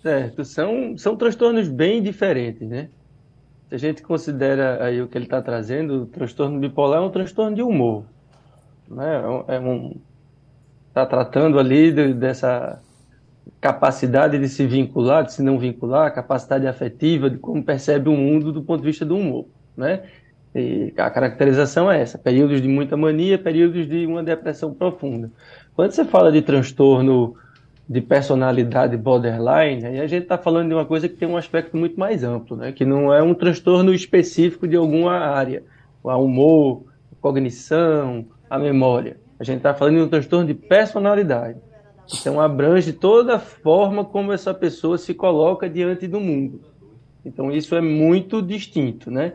Certo, 0.00 0.42
são, 0.42 0.96
são 0.96 1.16
transtornos 1.16 1.68
bem 1.68 2.02
diferentes, 2.02 2.66
né? 2.66 2.88
A 3.72 3.78
gente 3.78 4.02
considera 4.02 4.84
aí 4.84 5.00
o 5.00 5.08
que 5.08 5.16
ele 5.16 5.24
está 5.24 5.40
trazendo, 5.40 6.02
o 6.02 6.06
transtorno 6.06 6.60
bipolar 6.60 7.00
é 7.00 7.06
um 7.06 7.10
transtorno 7.10 7.56
de 7.56 7.62
humor. 7.62 8.04
Né? 8.86 9.22
É 9.48 9.58
um, 9.58 9.96
está 10.88 11.06
tratando 11.06 11.58
ali 11.58 11.90
de, 11.90 12.12
dessa 12.12 12.78
capacidade 13.62 14.38
de 14.38 14.46
se 14.46 14.66
vincular, 14.66 15.24
de 15.24 15.32
se 15.32 15.42
não 15.42 15.58
vincular, 15.58 16.12
capacidade 16.14 16.66
afetiva, 16.66 17.30
de 17.30 17.38
como 17.38 17.64
percebe 17.64 18.10
o 18.10 18.16
mundo 18.16 18.52
do 18.52 18.62
ponto 18.62 18.80
de 18.80 18.88
vista 18.88 19.06
do 19.06 19.16
humor. 19.16 19.46
Né? 19.74 20.02
E 20.54 20.92
a 20.98 21.08
caracterização 21.08 21.90
é 21.90 22.02
essa: 22.02 22.18
períodos 22.18 22.60
de 22.60 22.68
muita 22.68 22.94
mania, 22.94 23.38
períodos 23.38 23.88
de 23.88 24.04
uma 24.04 24.22
depressão 24.22 24.74
profunda. 24.74 25.30
Quando 25.74 25.92
você 25.92 26.04
fala 26.04 26.30
de 26.30 26.42
transtorno 26.42 27.34
de 27.92 28.00
personalidade 28.00 28.96
borderline, 28.96 29.84
aí 29.84 30.00
a 30.00 30.06
gente 30.06 30.22
está 30.22 30.38
falando 30.38 30.68
de 30.68 30.74
uma 30.74 30.86
coisa 30.86 31.08
que 31.08 31.14
tem 31.14 31.28
um 31.28 31.36
aspecto 31.36 31.76
muito 31.76 32.00
mais 32.00 32.24
amplo, 32.24 32.56
né? 32.56 32.72
que 32.72 32.86
não 32.86 33.12
é 33.12 33.22
um 33.22 33.34
transtorno 33.34 33.92
específico 33.92 34.66
de 34.66 34.76
alguma 34.76 35.12
área, 35.12 35.62
o 36.02 36.10
humor, 36.10 36.84
a 37.12 37.16
cognição, 37.20 38.24
a 38.48 38.58
memória. 38.58 39.18
A 39.38 39.44
gente 39.44 39.58
está 39.58 39.74
falando 39.74 39.96
de 39.96 40.02
um 40.02 40.08
transtorno 40.08 40.46
de 40.46 40.54
personalidade. 40.54 41.58
Então 42.18 42.40
abrange 42.40 42.94
toda 42.94 43.36
a 43.36 43.38
forma 43.38 44.04
como 44.04 44.32
essa 44.32 44.54
pessoa 44.54 44.96
se 44.96 45.12
coloca 45.12 45.68
diante 45.68 46.08
do 46.08 46.18
mundo. 46.18 46.62
Então 47.22 47.52
isso 47.52 47.74
é 47.74 47.80
muito 47.82 48.40
distinto, 48.40 49.10
né? 49.10 49.34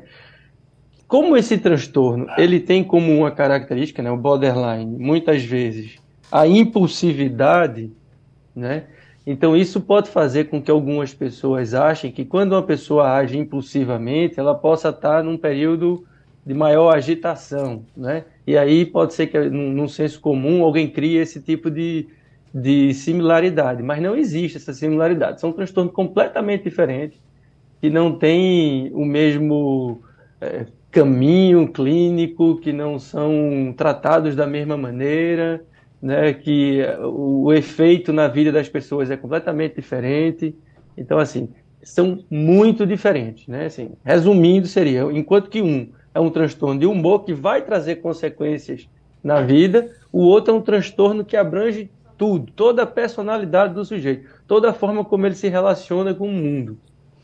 Como 1.07 1.37
esse 1.37 1.59
transtorno 1.59 2.25
ele 2.37 2.59
tem 2.59 2.83
como 2.83 3.15
uma 3.15 3.29
característica, 3.29 4.01
né, 4.01 4.09
o 4.09 4.17
borderline, 4.17 4.97
muitas 4.97 5.43
vezes 5.43 5.99
a 6.31 6.47
impulsividade, 6.47 7.91
né? 8.57 8.85
Então 9.25 9.55
isso 9.55 9.79
pode 9.81 10.09
fazer 10.09 10.45
com 10.45 10.61
que 10.61 10.71
algumas 10.71 11.13
pessoas 11.13 11.73
achem 11.73 12.11
que 12.11 12.25
quando 12.25 12.53
uma 12.53 12.63
pessoa 12.63 13.13
age 13.13 13.37
impulsivamente, 13.37 14.39
ela 14.39 14.55
possa 14.55 14.89
estar 14.89 15.23
num 15.23 15.37
período 15.37 16.05
de 16.45 16.53
maior 16.53 16.95
agitação, 16.95 17.83
né? 17.95 18.23
E 18.47 18.57
aí 18.57 18.85
pode 18.85 19.13
ser 19.13 19.27
que 19.27 19.37
num, 19.37 19.71
num 19.73 19.87
senso 19.87 20.19
comum 20.21 20.63
alguém 20.63 20.89
crie 20.89 21.17
esse 21.17 21.41
tipo 21.41 21.69
de, 21.69 22.07
de 22.53 22.93
similaridade, 22.93 23.83
mas 23.83 24.01
não 24.01 24.15
existe 24.15 24.57
essa 24.57 24.73
similaridade. 24.73 25.41
São 25.41 25.51
transtornos 25.51 25.93
completamente 25.93 26.63
diferentes 26.63 27.19
que 27.81 27.89
não 27.89 28.17
têm 28.17 28.89
o 28.93 29.05
mesmo 29.05 30.01
é, 30.39 30.65
caminho 30.89 31.67
clínico, 31.67 32.57
que 32.57 32.71
não 32.71 32.97
são 32.97 33.73
tratados 33.75 34.35
da 34.35 34.47
mesma 34.47 34.77
maneira, 34.77 35.63
né, 36.01 36.33
que 36.33 36.81
o, 37.01 37.51
efeito 37.53 38.13
na 38.13 38.27
vida 38.27 38.51
das 38.51 38.69
pessoas 38.69 39.09
é 39.09 39.17
completamente 39.17 39.75
diferente. 39.75 40.55
Então, 40.95 41.17
assim, 41.17 41.49
são 41.83 42.23
muito 42.29 42.85
diferentes. 42.85 43.47
Né? 43.47 43.65
Assim, 43.65 43.91
resumindo, 44.03 44.67
seria, 44.67 45.01
enquanto 45.11 45.49
que 45.49 45.61
um 45.61 45.89
é 46.13 46.19
um 46.19 46.29
transtorno 46.29 46.79
de 46.79 46.85
humor 46.85 47.23
que 47.25 47.33
vai 47.33 47.61
trazer 47.61 47.97
consequências 47.97 48.89
na 49.23 49.41
vida, 49.41 49.91
o 50.11 50.21
outro 50.21 50.53
é 50.53 50.57
um 50.57 50.61
transtorno 50.61 51.23
que 51.23 51.37
abrange 51.37 51.91
tudo, 52.17 52.51
toda 52.53 52.83
a 52.83 52.87
personalidade 52.87 53.73
do 53.75 53.85
sujeito, 53.85 54.27
toda 54.47 54.71
a 54.71 54.73
forma 54.73 55.05
como 55.05 55.27
ele 55.27 55.35
se 55.35 55.47
relaciona 55.47 56.13
com 56.13 56.27
o 56.27 56.31
mundo. 56.31 56.77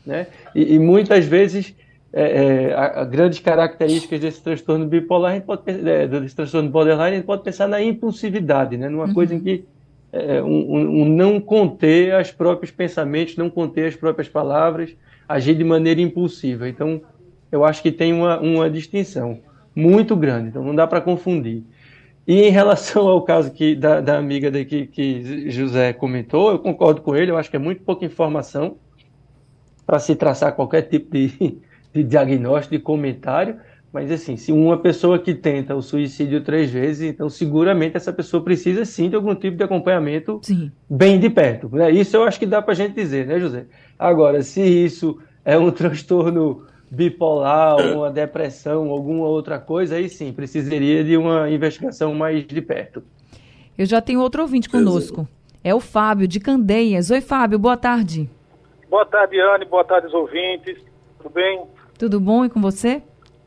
Né? 0.06 0.28
E, 0.54 0.74
e 0.74 0.78
muitas 0.78 1.24
vezes 1.24 1.74
é, 2.16 2.68
é, 2.68 2.74
a, 2.74 3.00
a 3.00 3.04
grandes 3.04 3.40
características 3.40 4.20
desse 4.20 4.40
transtorno 4.40 4.86
bipolar, 4.86 5.32
a 5.32 5.34
gente 5.34 5.44
pode, 5.44 5.62
é, 5.66 6.06
desse 6.06 6.36
transtorno 6.36 6.70
borderline, 6.70 7.10
a 7.10 7.14
gente 7.16 7.26
pode 7.26 7.42
pensar 7.42 7.66
na 7.66 7.82
impulsividade, 7.82 8.76
né? 8.76 8.88
numa 8.88 9.06
uhum. 9.06 9.14
coisa 9.14 9.34
em 9.34 9.40
que 9.40 9.64
é, 10.12 10.40
um, 10.40 11.02
um, 11.02 11.04
não 11.06 11.40
conter 11.40 12.14
os 12.20 12.30
próprios 12.30 12.70
pensamentos, 12.70 13.36
não 13.36 13.50
conter 13.50 13.88
as 13.88 13.96
próprias 13.96 14.28
palavras, 14.28 14.94
agir 15.28 15.56
de 15.56 15.64
maneira 15.64 16.00
impulsiva. 16.00 16.68
Então, 16.68 17.02
eu 17.50 17.64
acho 17.64 17.82
que 17.82 17.90
tem 17.90 18.12
uma, 18.12 18.38
uma 18.38 18.70
distinção 18.70 19.40
muito 19.74 20.14
grande, 20.14 20.50
então 20.50 20.62
não 20.62 20.74
dá 20.74 20.86
para 20.86 21.00
confundir. 21.00 21.64
E 22.28 22.42
em 22.42 22.50
relação 22.50 23.08
ao 23.08 23.22
caso 23.22 23.50
que, 23.50 23.74
da, 23.74 24.00
da 24.00 24.16
amiga 24.16 24.52
daqui 24.52 24.86
que 24.86 25.50
José 25.50 25.92
comentou, 25.92 26.52
eu 26.52 26.60
concordo 26.60 27.00
com 27.00 27.16
ele, 27.16 27.32
eu 27.32 27.36
acho 27.36 27.50
que 27.50 27.56
é 27.56 27.58
muito 27.58 27.82
pouca 27.82 28.04
informação 28.04 28.76
para 29.84 29.98
se 29.98 30.14
traçar 30.14 30.54
qualquer 30.54 30.82
tipo 30.82 31.10
de, 31.10 31.58
de 31.94 32.02
diagnóstico, 32.02 32.76
de 32.76 32.82
comentário, 32.82 33.56
mas 33.92 34.10
assim, 34.10 34.36
se 34.36 34.50
uma 34.50 34.76
pessoa 34.76 35.20
que 35.20 35.32
tenta 35.32 35.76
o 35.76 35.80
suicídio 35.80 36.42
três 36.42 36.68
vezes, 36.68 37.08
então 37.08 37.30
seguramente 37.30 37.96
essa 37.96 38.12
pessoa 38.12 38.42
precisa 38.42 38.84
sim 38.84 39.08
de 39.08 39.14
algum 39.14 39.36
tipo 39.36 39.56
de 39.56 39.62
acompanhamento 39.62 40.40
sim. 40.42 40.72
bem 40.90 41.20
de 41.20 41.30
perto. 41.30 41.68
Né? 41.72 41.92
Isso 41.92 42.16
eu 42.16 42.24
acho 42.24 42.38
que 42.38 42.46
dá 42.46 42.60
para 42.60 42.72
a 42.72 42.74
gente 42.74 42.92
dizer, 42.94 43.24
né, 43.24 43.38
José? 43.38 43.66
Agora, 43.96 44.42
se 44.42 44.60
isso 44.60 45.16
é 45.44 45.56
um 45.56 45.70
transtorno 45.72 46.66
bipolar, 46.90 47.76
uma 47.94 48.10
depressão, 48.10 48.90
alguma 48.90 49.26
outra 49.28 49.60
coisa, 49.60 49.94
aí 49.94 50.08
sim, 50.08 50.32
precisaria 50.32 51.04
de 51.04 51.16
uma 51.16 51.48
investigação 51.48 52.12
mais 52.14 52.44
de 52.44 52.60
perto. 52.60 53.00
Eu 53.78 53.86
já 53.86 54.00
tenho 54.00 54.20
outro 54.20 54.42
ouvinte 54.42 54.68
conosco. 54.68 55.26
É 55.62 55.72
o 55.72 55.80
Fábio, 55.80 56.26
de 56.26 56.40
Candeias. 56.40 57.10
Oi, 57.10 57.20
Fábio, 57.20 57.58
boa 57.58 57.76
tarde. 57.76 58.28
Boa 58.90 59.06
tarde, 59.06 59.40
Anne, 59.40 59.64
boa 59.64 59.84
tarde, 59.84 60.08
os 60.08 60.14
ouvintes. 60.14 60.78
Tudo 61.18 61.32
bem? 61.32 61.62
Tudo 61.98 62.20
bom 62.20 62.44
e 62.44 62.50
com 62.50 62.60
você? 62.60 63.02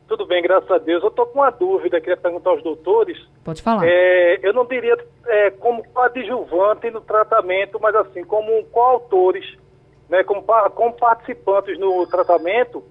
Tudo 0.08 0.26
bem, 0.26 0.42
graças 0.42 0.70
a 0.70 0.78
Deus. 0.78 1.02
Eu 1.02 1.10
estou 1.10 1.26
com 1.26 1.40
uma 1.40 1.50
dúvida, 1.50 2.00
queria 2.00 2.16
perguntar 2.16 2.50
aos 2.50 2.62
doutores. 2.62 3.18
Pode 3.44 3.60
falar. 3.60 3.86
É, 3.86 4.38
eu 4.42 4.54
não 4.54 4.64
diria 4.64 4.96
é, 5.26 5.50
como 5.50 5.86
coadjuvante 5.90 6.90
no 6.90 7.02
tratamento, 7.02 7.78
mas 7.80 7.94
assim, 7.94 8.24
como 8.24 8.64
coautores, 8.64 9.44
né, 10.08 10.24
como, 10.24 10.42
como 10.42 10.94
participantes 10.94 11.78
no 11.78 12.06
tratamento 12.06 12.82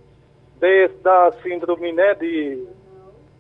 de, 0.59 0.89
da 1.01 1.31
síndrome 1.41 1.91
né, 1.91 2.13
de, 2.13 2.67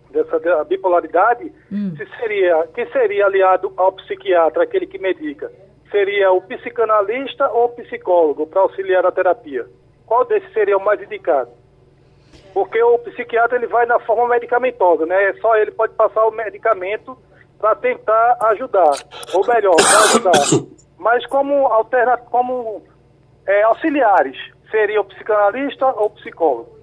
dessa 0.09 0.39
da 0.39 0.63
bipolaridade, 0.63 1.51
hum. 1.71 1.93
se 1.95 2.05
seria, 2.17 2.67
que 2.73 2.85
seria 2.87 3.27
aliado 3.27 3.71
ao 3.77 3.91
psiquiatra, 3.91 4.63
aquele 4.63 4.87
que 4.87 4.97
medica? 4.97 5.51
Seria 5.91 6.31
o 6.31 6.41
psicanalista 6.41 7.47
ou 7.51 7.65
o 7.65 7.69
psicólogo 7.69 8.47
para 8.47 8.61
auxiliar 8.61 9.05
a 9.05 9.11
terapia? 9.11 9.67
Qual 10.05 10.25
desses 10.25 10.51
seria 10.51 10.77
o 10.77 10.83
mais 10.83 11.01
indicado? 11.01 11.51
Porque 12.57 12.81
o 12.81 12.97
psiquiatra 12.97 13.55
ele 13.55 13.67
vai 13.67 13.85
na 13.85 13.99
forma 13.99 14.29
medicamentosa, 14.29 15.05
né? 15.05 15.31
Só 15.39 15.55
ele 15.57 15.69
pode 15.69 15.93
passar 15.93 16.25
o 16.25 16.31
medicamento 16.31 17.15
para 17.59 17.75
tentar 17.75 18.35
ajudar, 18.49 18.93
ou 19.31 19.45
melhor, 19.45 19.75
para 19.75 19.99
ajudar. 19.99 20.65
Mas 20.97 21.23
como 21.27 21.67
alterna, 21.67 22.17
como 22.17 22.81
é, 23.45 23.61
auxiliares, 23.61 24.35
seria 24.71 24.99
o 24.99 25.05
psicanalista 25.05 25.85
ou 25.85 26.07
o 26.07 26.09
psicólogo? 26.09 26.79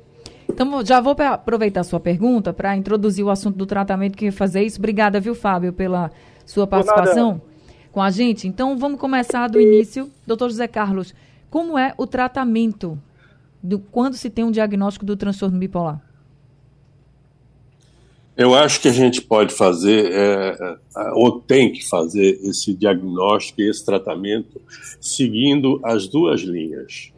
Então, 0.49 0.87
já 0.87 1.01
vou 1.01 1.17
aproveitar 1.19 1.81
a 1.81 1.85
sua 1.85 1.99
pergunta 1.99 2.53
para 2.53 2.77
introduzir 2.77 3.25
o 3.25 3.31
assunto 3.31 3.59
do 3.59 3.67
tratamento 3.67 4.17
que 4.17 4.31
fazer 4.31 4.63
isso. 4.63 4.79
Obrigada, 4.79 5.19
viu, 5.19 5.35
Fábio, 5.35 5.73
pela 5.73 6.09
sua 6.47 6.69
participação 6.69 7.43
com 7.91 8.01
a 8.01 8.11
gente. 8.11 8.47
Então, 8.47 8.79
vamos 8.79 9.01
começar 9.01 9.49
do 9.49 9.61
início. 9.61 10.09
Doutor 10.25 10.51
José 10.51 10.69
Carlos, 10.69 11.13
como 11.51 11.77
é 11.77 11.93
o 11.99 12.07
tratamento 12.07 12.97
do, 13.65 13.79
quando 13.79 14.15
se 14.15 14.29
tem 14.29 14.45
um 14.45 14.51
diagnóstico 14.51 15.07
do 15.07 15.17
transtorno 15.17 15.59
bipolar? 15.59 16.03
Eu 18.37 18.55
acho 18.55 18.81
que 18.81 18.89
a 18.89 18.93
gente 18.93 19.23
pode 19.23 19.55
fazer, 19.55 20.13
é, 20.13 20.77
é, 20.97 21.13
ou 21.15 21.41
tem 21.41 21.73
que 21.73 21.89
fazer, 21.89 22.39
esse 22.43 22.75
diagnóstico 22.75 23.63
e 23.63 23.71
esse 23.71 23.85
tratamento 23.85 24.61
seguindo 25.01 25.81
as 25.83 26.09
duas 26.09 26.41
linhas. 26.43 27.13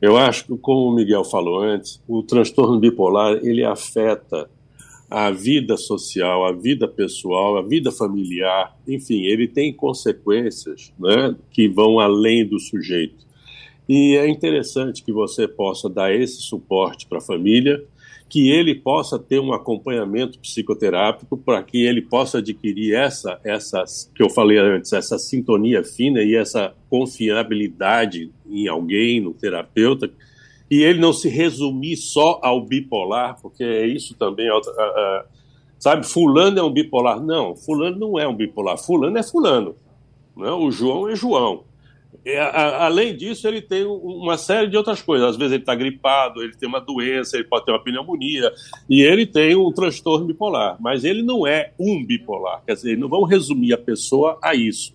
Eu 0.00 0.16
acho 0.16 0.46
que, 0.46 0.56
como 0.58 0.86
o 0.86 0.94
Miguel 0.94 1.24
falou 1.24 1.60
antes, 1.60 2.00
o 2.06 2.22
transtorno 2.22 2.78
bipolar 2.78 3.40
ele 3.42 3.64
afeta 3.64 4.48
a 5.10 5.30
vida 5.30 5.76
social, 5.76 6.46
a 6.46 6.52
vida 6.52 6.86
pessoal, 6.86 7.56
a 7.56 7.62
vida 7.62 7.90
familiar, 7.90 8.76
enfim, 8.86 9.24
ele 9.24 9.48
tem 9.48 9.72
consequências 9.72 10.92
né, 10.98 11.34
que 11.50 11.68
vão 11.68 11.98
além 11.98 12.46
do 12.46 12.60
sujeito. 12.60 13.29
E 13.92 14.16
é 14.16 14.28
interessante 14.28 15.02
que 15.02 15.12
você 15.12 15.48
possa 15.48 15.90
dar 15.90 16.14
esse 16.14 16.42
suporte 16.42 17.08
para 17.08 17.18
a 17.18 17.20
família, 17.20 17.84
que 18.28 18.48
ele 18.48 18.72
possa 18.72 19.18
ter 19.18 19.40
um 19.40 19.52
acompanhamento 19.52 20.38
psicoterápico 20.38 21.36
para 21.36 21.60
que 21.64 21.84
ele 21.84 22.00
possa 22.00 22.38
adquirir 22.38 22.94
essa, 22.94 23.40
essa 23.42 23.82
que 24.14 24.22
eu 24.22 24.30
falei 24.30 24.58
antes, 24.58 24.92
essa 24.92 25.18
sintonia 25.18 25.82
fina 25.82 26.22
e 26.22 26.36
essa 26.36 26.72
confiabilidade 26.88 28.30
em 28.48 28.68
alguém, 28.68 29.20
no 29.20 29.34
terapeuta, 29.34 30.08
e 30.70 30.84
ele 30.84 31.00
não 31.00 31.12
se 31.12 31.28
resumir 31.28 31.96
só 31.96 32.38
ao 32.44 32.64
bipolar, 32.64 33.40
porque 33.42 33.64
é 33.64 33.88
isso 33.88 34.14
também, 34.14 34.48
uh, 34.52 34.56
uh, 34.56 35.24
sabe, 35.80 36.06
fulano 36.06 36.60
é 36.60 36.62
um 36.62 36.72
bipolar. 36.72 37.20
Não, 37.20 37.56
fulano 37.56 37.98
não 37.98 38.20
é 38.20 38.28
um 38.28 38.36
bipolar, 38.36 38.78
fulano 38.78 39.18
é 39.18 39.22
fulano, 39.24 39.74
não? 40.36 40.60
Né? 40.60 40.64
o 40.64 40.70
João 40.70 41.08
é 41.08 41.16
João. 41.16 41.64
É, 42.24 42.38
além 42.38 43.16
disso, 43.16 43.48
ele 43.48 43.62
tem 43.62 43.84
uma 43.84 44.36
série 44.36 44.68
de 44.68 44.76
outras 44.76 45.00
coisas. 45.00 45.30
Às 45.30 45.36
vezes 45.36 45.52
ele 45.52 45.62
está 45.62 45.74
gripado, 45.74 46.42
ele 46.42 46.54
tem 46.54 46.68
uma 46.68 46.80
doença, 46.80 47.36
ele 47.36 47.44
pode 47.44 47.64
ter 47.64 47.72
uma 47.72 47.82
pneumonia, 47.82 48.52
e 48.88 49.00
ele 49.02 49.24
tem 49.24 49.56
um 49.56 49.72
transtorno 49.72 50.26
bipolar. 50.26 50.76
Mas 50.80 51.04
ele 51.04 51.22
não 51.22 51.46
é 51.46 51.72
um 51.78 52.04
bipolar. 52.04 52.62
Quer 52.66 52.74
dizer, 52.74 52.98
não 52.98 53.08
vamos 53.08 53.30
resumir 53.30 53.72
a 53.72 53.78
pessoa 53.78 54.38
a 54.42 54.54
isso. 54.54 54.92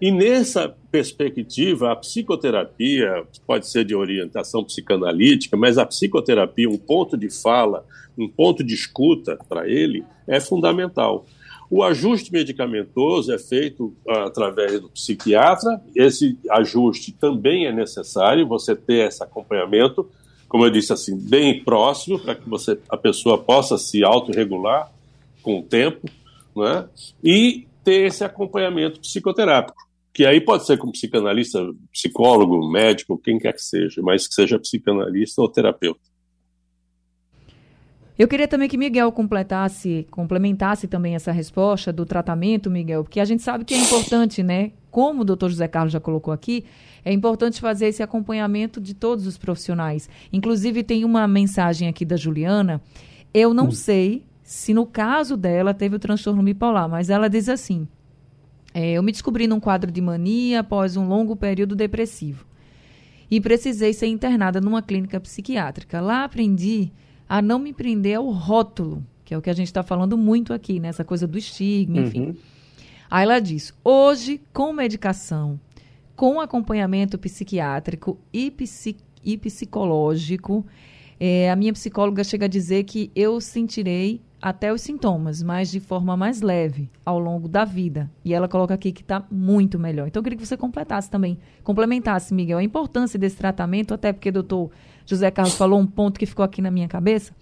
E 0.00 0.12
nessa 0.12 0.76
perspectiva, 0.92 1.90
a 1.90 1.96
psicoterapia 1.96 3.24
pode 3.46 3.68
ser 3.68 3.84
de 3.84 3.94
orientação 3.94 4.62
psicanalítica, 4.62 5.56
mas 5.56 5.76
a 5.76 5.84
psicoterapia, 5.84 6.68
um 6.68 6.78
ponto 6.78 7.16
de 7.16 7.28
fala, 7.30 7.84
um 8.16 8.28
ponto 8.28 8.62
de 8.62 8.74
escuta 8.74 9.36
para 9.48 9.68
ele, 9.68 10.04
é 10.26 10.40
fundamental. 10.40 11.26
O 11.70 11.82
ajuste 11.82 12.32
medicamentoso 12.32 13.32
é 13.32 13.38
feito 13.38 13.94
ah, 14.08 14.24
através 14.24 14.80
do 14.80 14.88
psiquiatra. 14.88 15.80
Esse 15.94 16.38
ajuste 16.50 17.12
também 17.12 17.66
é 17.66 17.72
necessário, 17.72 18.46
você 18.46 18.74
ter 18.74 19.06
esse 19.08 19.22
acompanhamento, 19.22 20.08
como 20.48 20.64
eu 20.64 20.70
disse 20.70 20.92
assim, 20.92 21.16
bem 21.16 21.62
próximo, 21.62 22.18
para 22.18 22.34
que 22.34 22.48
você, 22.48 22.78
a 22.88 22.96
pessoa 22.96 23.36
possa 23.36 23.76
se 23.76 24.02
autorregular 24.02 24.90
com 25.42 25.60
o 25.60 25.62
tempo, 25.62 26.08
né? 26.56 26.88
e 27.22 27.66
ter 27.84 28.06
esse 28.06 28.24
acompanhamento 28.24 29.00
psicoterápico 29.00 29.88
que 30.18 30.26
aí 30.26 30.40
pode 30.40 30.66
ser 30.66 30.76
com 30.78 30.90
psicanalista, 30.90 31.60
psicólogo, 31.92 32.68
médico, 32.68 33.16
quem 33.16 33.38
quer 33.38 33.52
que 33.52 33.62
seja, 33.62 34.02
mas 34.02 34.26
que 34.26 34.34
seja 34.34 34.58
psicanalista 34.58 35.40
ou 35.40 35.48
terapeuta. 35.48 36.00
Eu 38.18 38.26
queria 38.26 38.48
também 38.48 38.68
que 38.68 38.76
Miguel 38.76 39.12
completasse, 39.12 40.04
complementasse 40.10 40.88
também 40.88 41.14
essa 41.14 41.30
resposta 41.30 41.92
do 41.92 42.04
tratamento, 42.04 42.68
Miguel, 42.68 43.04
porque 43.04 43.20
a 43.20 43.24
gente 43.24 43.44
sabe 43.44 43.64
que 43.64 43.72
é 43.72 43.78
importante, 43.78 44.42
né? 44.42 44.72
Como 44.90 45.22
o 45.22 45.24
doutor 45.24 45.50
José 45.50 45.68
Carlos 45.68 45.92
já 45.92 46.00
colocou 46.00 46.34
aqui, 46.34 46.64
é 47.04 47.12
importante 47.12 47.60
fazer 47.60 47.86
esse 47.86 48.02
acompanhamento 48.02 48.80
de 48.80 48.92
todos 48.92 49.24
os 49.24 49.38
profissionais. 49.38 50.10
Inclusive, 50.32 50.82
tem 50.82 51.04
uma 51.04 51.28
mensagem 51.28 51.86
aqui 51.86 52.04
da 52.04 52.16
Juliana. 52.16 52.82
Eu 53.32 53.54
não 53.54 53.68
hum. 53.68 53.70
sei 53.70 54.24
se 54.42 54.74
no 54.74 54.84
caso 54.84 55.36
dela 55.36 55.72
teve 55.72 55.94
o 55.94 55.98
transtorno 56.00 56.42
bipolar, 56.42 56.88
mas 56.88 57.10
ela 57.10 57.28
diz 57.28 57.48
assim: 57.48 57.86
é, 58.74 58.92
eu 58.92 59.02
me 59.02 59.12
descobri 59.12 59.46
num 59.46 59.60
quadro 59.60 59.92
de 59.92 60.00
mania 60.00 60.60
após 60.60 60.96
um 60.96 61.06
longo 61.06 61.36
período 61.36 61.76
depressivo. 61.76 62.44
E 63.30 63.40
precisei 63.40 63.92
ser 63.92 64.06
internada 64.06 64.60
numa 64.60 64.82
clínica 64.82 65.20
psiquiátrica. 65.20 66.00
Lá 66.00 66.24
aprendi 66.24 66.90
a 67.28 67.42
não 67.42 67.58
me 67.58 67.72
prender 67.72 68.16
ao 68.16 68.30
rótulo, 68.30 69.04
que 69.24 69.34
é 69.34 69.38
o 69.38 69.42
que 69.42 69.50
a 69.50 69.54
gente 69.54 69.66
está 69.66 69.82
falando 69.82 70.16
muito 70.16 70.52
aqui, 70.52 70.80
né? 70.80 70.88
Essa 70.88 71.04
coisa 71.04 71.26
do 71.26 71.36
estigma, 71.36 71.98
enfim. 71.98 72.28
Uhum. 72.28 72.36
Aí 73.10 73.24
ela 73.24 73.38
diz: 73.40 73.74
hoje, 73.84 74.40
com 74.52 74.72
medicação, 74.72 75.60
com 76.16 76.40
acompanhamento 76.40 77.18
psiquiátrico 77.18 78.18
e, 78.32 78.50
psi 78.50 78.96
e 79.24 79.36
psicológico, 79.36 80.64
é, 81.20 81.50
a 81.50 81.56
minha 81.56 81.72
psicóloga 81.72 82.22
chega 82.22 82.46
a 82.46 82.48
dizer 82.48 82.84
que 82.84 83.10
eu 83.14 83.40
sentirei 83.40 84.22
até 84.40 84.72
os 84.72 84.82
sintomas, 84.82 85.42
mas 85.42 85.70
de 85.70 85.80
forma 85.80 86.16
mais 86.16 86.40
leve 86.40 86.88
ao 87.04 87.18
longo 87.18 87.48
da 87.48 87.64
vida. 87.64 88.08
E 88.24 88.32
ela 88.32 88.46
coloca 88.46 88.72
aqui 88.72 88.92
que 88.92 89.02
está 89.02 89.26
muito 89.30 89.78
melhor. 89.78 90.06
Então, 90.06 90.20
eu 90.20 90.24
queria 90.24 90.38
que 90.38 90.46
você 90.46 90.56
completasse 90.56 91.10
também, 91.10 91.38
complementasse, 91.64 92.32
Miguel, 92.32 92.58
a 92.58 92.62
importância 92.62 93.18
desse 93.18 93.36
tratamento, 93.36 93.92
até 93.92 94.12
porque 94.12 94.28
o 94.28 94.32
doutor 94.32 94.70
José 95.04 95.30
Carlos 95.30 95.54
falou 95.54 95.80
um 95.80 95.86
ponto 95.86 96.20
que 96.20 96.26
ficou 96.26 96.44
aqui 96.44 96.62
na 96.62 96.70
minha 96.70 96.86
cabeça, 96.86 97.32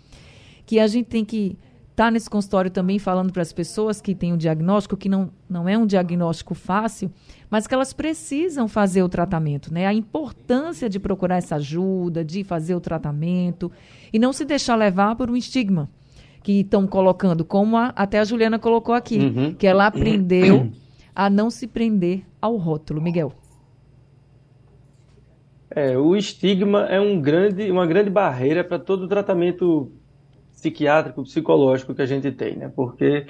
que 0.65 0.79
a 0.79 0.87
gente 0.87 1.07
tem 1.07 1.25
que 1.25 1.59
tá 1.97 2.11
nesse 2.11 2.29
consultório 2.29 2.71
também 2.71 2.99
falando 2.99 3.33
para 3.33 3.41
as 3.41 3.55
pessoas 3.55 4.03
que 4.03 4.15
têm 4.15 4.31
o 4.31 4.35
um 4.35 4.39
diagnóstico, 4.39 4.99
que 4.99 5.09
não, 5.09 5.31
não 5.49 5.67
é 5.67 5.79
um 5.79 5.87
diagnóstico 5.87 6.55
fácil, 6.55 7.11
mas 7.49 7.67
que 7.67 7.73
elas 7.73 7.95
precisam 7.95 8.69
fazer 8.69 9.03
o 9.03 9.09
tratamento, 9.09 9.73
né? 9.73 9.87
A 9.87 9.95
importância 9.95 10.91
de 10.91 11.01
procurar 11.01 11.39
essa 11.39 11.57
ajuda, 11.57 12.23
de 12.23 12.45
fazer 12.45 12.75
o 12.75 12.81
tratamento 12.81 13.73
e 14.13 14.19
não 14.19 14.31
se 14.31 14.45
deixar 14.45 14.77
levar 14.77 15.17
por 15.17 15.31
um 15.31 15.37
estigma 15.37 15.89
que 16.43 16.61
estão 16.61 16.87
colocando, 16.87 17.45
como 17.45 17.79
a, 17.79 17.87
até 17.97 18.21
a 18.21 18.25
Juliana 18.25 18.59
colocou 18.59 18.95
aqui, 18.95 19.19
uhum. 19.19 19.55
que 19.55 19.67
ela 19.67 19.87
aprendeu 19.87 20.71
a 21.15 21.31
não 21.31 21.49
se 21.49 21.67
prender 21.67 22.25
ao 22.41 22.57
rótulo. 22.57 23.01
Miguel. 23.01 23.33
É, 25.71 25.97
o 25.97 26.15
estigma 26.15 26.85
é 26.85 27.01
um 27.01 27.21
grande, 27.21 27.71
uma 27.71 27.87
grande 27.87 28.11
barreira 28.11 28.63
para 28.63 28.79
todo 28.79 29.05
o 29.05 29.09
tratamento 29.09 29.91
psiquiátrico, 30.71 31.23
psicológico 31.23 31.95
que 31.95 32.03
a 32.03 32.07
gente 32.07 32.31
tem, 32.33 32.57
né? 32.57 32.71
Porque 32.75 33.27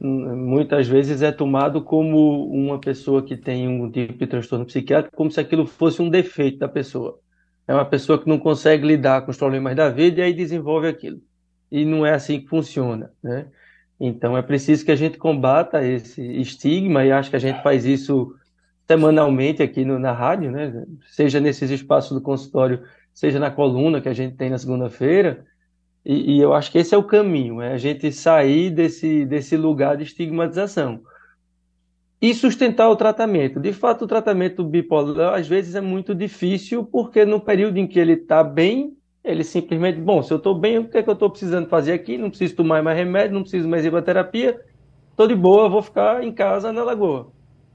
hum, 0.00 0.36
muitas 0.36 0.88
vezes 0.88 1.22
é 1.22 1.32
tomado 1.32 1.82
como 1.82 2.46
uma 2.46 2.78
pessoa 2.78 3.22
que 3.22 3.36
tem 3.36 3.68
um 3.68 3.90
tipo 3.90 4.18
de 4.18 4.26
transtorno 4.26 4.66
psiquiátrico, 4.66 5.16
como 5.16 5.30
se 5.30 5.40
aquilo 5.40 5.66
fosse 5.66 6.00
um 6.02 6.08
defeito 6.08 6.58
da 6.58 6.68
pessoa. 6.68 7.18
É 7.68 7.74
uma 7.74 7.84
pessoa 7.84 8.18
que 8.18 8.28
não 8.28 8.38
consegue 8.38 8.86
lidar 8.86 9.22
com 9.22 9.30
os 9.30 9.36
problemas 9.36 9.76
da 9.76 9.88
vida 9.88 10.20
e 10.20 10.24
aí 10.24 10.32
desenvolve 10.32 10.88
aquilo 10.88 11.20
e 11.70 11.84
não 11.84 12.04
é 12.04 12.12
assim 12.12 12.40
que 12.40 12.48
funciona, 12.48 13.12
né? 13.22 13.46
Então 13.98 14.36
é 14.36 14.42
preciso 14.42 14.84
que 14.84 14.90
a 14.90 14.96
gente 14.96 15.18
combata 15.18 15.84
esse 15.84 16.22
estigma 16.40 17.04
e 17.04 17.12
acho 17.12 17.30
que 17.30 17.36
a 17.36 17.40
gente 17.40 17.62
faz 17.62 17.84
isso 17.84 18.34
semanalmente 18.86 19.62
aqui 19.62 19.84
no, 19.84 19.98
na 19.98 20.12
rádio, 20.12 20.50
né? 20.50 20.84
Seja 21.06 21.38
nesses 21.38 21.70
espaços 21.70 22.12
do 22.12 22.22
consultório, 22.22 22.82
seja 23.14 23.38
na 23.38 23.50
coluna 23.50 24.00
que 24.00 24.08
a 24.08 24.12
gente 24.12 24.36
tem 24.36 24.50
na 24.50 24.58
segunda-feira. 24.58 25.44
E, 26.04 26.36
e, 26.36 26.40
eu 26.40 26.54
acho 26.54 26.72
que 26.72 26.78
esse 26.78 26.94
é 26.94 26.98
o 26.98 27.02
caminho, 27.02 27.60
é 27.60 27.72
a 27.72 27.78
gente 27.78 28.10
sair 28.10 28.70
desse, 28.70 29.26
desse 29.26 29.56
lugar 29.56 29.96
de 29.96 30.04
estigmatização 30.04 31.02
e 32.20 32.34
sustentar 32.34 32.88
o 32.88 32.96
tratamento. 32.96 33.58
De 33.58 33.72
fato, 33.72 34.04
o 34.04 34.08
tratamento 34.08 34.62
bipolar 34.62 35.34
às 35.34 35.48
vezes 35.48 35.74
é 35.74 35.80
muito 35.80 36.14
difícil 36.14 36.84
porque 36.84 37.24
no 37.24 37.40
período 37.40 37.78
em 37.78 37.86
que 37.86 37.98
ele 37.98 38.12
está 38.12 38.44
bem, 38.44 38.96
ele 39.24 39.42
simplesmente, 39.42 39.98
bom, 39.98 40.22
se 40.22 40.32
eu 40.32 40.36
estou 40.36 40.54
bem, 40.54 40.78
o 40.78 40.88
que 40.88 40.98
é 40.98 41.02
que 41.02 41.08
eu 41.08 41.14
estou 41.14 41.30
precisando 41.30 41.68
fazer 41.68 41.92
aqui? 41.92 42.18
Não 42.18 42.28
preciso 42.28 42.56
tomar 42.56 42.82
mais 42.82 42.96
remédio, 42.96 43.34
não 43.34 43.42
preciso 43.42 43.68
mais 43.68 43.84
ir 43.84 43.90
para 43.90 44.02
terapia, 44.02 44.60
estou 45.10 45.26
de 45.26 45.34
boa, 45.34 45.68
vou 45.68 45.82
ficar 45.82 46.22
em 46.22 46.32
casa 46.32 46.72
na 46.72 46.82
lagoa. 46.82 47.28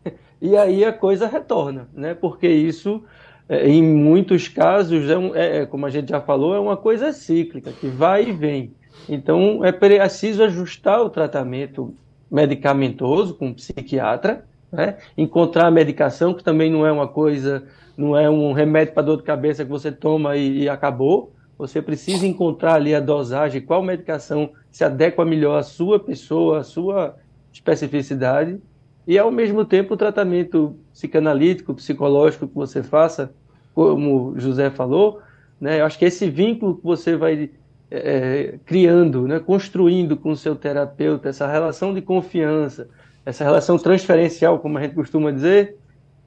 E 0.42 0.56
aí 0.58 0.84
a 0.84 0.92
coisa 0.92 1.28
retorna, 1.28 1.90
né? 1.94 2.14
Porque 2.14 2.48
isso, 2.48 3.04
em 3.50 3.84
muitos 3.84 4.48
casos, 4.48 5.10
é, 5.10 5.18
um, 5.18 5.36
é, 5.36 5.58
é, 5.58 5.66
como 5.66 5.86
a 5.86 5.90
gente 5.90 6.10
já 6.10 6.20
falou, 6.20 6.56
é 6.56 6.60
uma 6.60 6.76
coisa 6.76 7.14
cíclica, 7.14 7.72
que 7.72 7.88
vai 7.88 8.30
e 8.30 8.32
vem. 8.32 8.74
Então 9.08 9.64
é 9.64 9.72
preciso 9.72 10.44
ajustar 10.44 11.02
o 11.02 11.10
tratamento 11.10 11.94
medicamentoso 12.32 13.36
com 13.36 13.54
psiquiatra, 13.54 14.46
né? 14.72 14.98
encontrar 15.18 15.68
a 15.68 15.72
medicação, 15.72 16.34
que 16.34 16.44
também 16.44 16.72
não 16.72 16.86
é 16.86 16.92
uma 16.92 17.08
coisa, 17.08 17.64
não 17.96 18.18
é 18.18 18.30
um 18.30 18.52
remédio 18.52 18.94
para 18.94 19.04
dor 19.04 19.18
de 19.18 19.24
cabeça 19.24 19.64
que 19.64 19.70
você 19.70 19.92
toma 19.92 20.36
e, 20.36 20.64
e 20.64 20.70
acabou, 20.70 21.32
você 21.58 21.82
precisa 21.82 22.26
encontrar 22.26 22.76
ali 22.76 22.94
a 22.94 23.00
dosagem, 23.00 23.62
qual 23.62 23.82
medicação 23.82 24.50
se 24.72 24.84
adequa 24.84 25.24
melhor 25.24 25.58
à 25.58 25.64
sua 25.64 26.00
pessoa, 26.00 26.60
à 26.60 26.64
sua 26.64 27.16
especificidade, 27.54 28.60
e 29.08 29.18
ao 29.18 29.32
mesmo 29.32 29.64
tempo 29.66 29.94
o 29.94 29.98
tratamento 29.98 30.78
psicanalítico, 30.92 31.74
psicológico 31.74 32.48
que 32.48 32.56
você 32.56 32.82
faça, 32.82 33.34
como 33.74 34.34
José 34.38 34.70
falou, 34.70 35.22
né, 35.60 35.80
eu 35.82 35.86
acho 35.86 36.00
que 36.00 36.06
esse 36.06 36.30
vínculo 36.30 36.78
que 36.78 36.84
você 36.84 37.16
vai 37.16 37.50
é, 37.92 38.58
criando, 38.66 39.28
né, 39.28 39.40
construindo 39.40 40.18
com 40.18 40.32
o 40.32 40.36
seu 40.36 40.56
terapeuta, 40.56 41.30
essa 41.30 41.48
relação 41.48 41.94
de 41.94 42.02
confiança, 42.02 42.90
essa 43.26 43.44
relação 43.44 43.78
transferencial, 43.78 44.60
como 44.60 44.78
a 44.78 44.82
gente 44.82 44.96
costuma 44.96 45.32
dizer, 45.32 45.78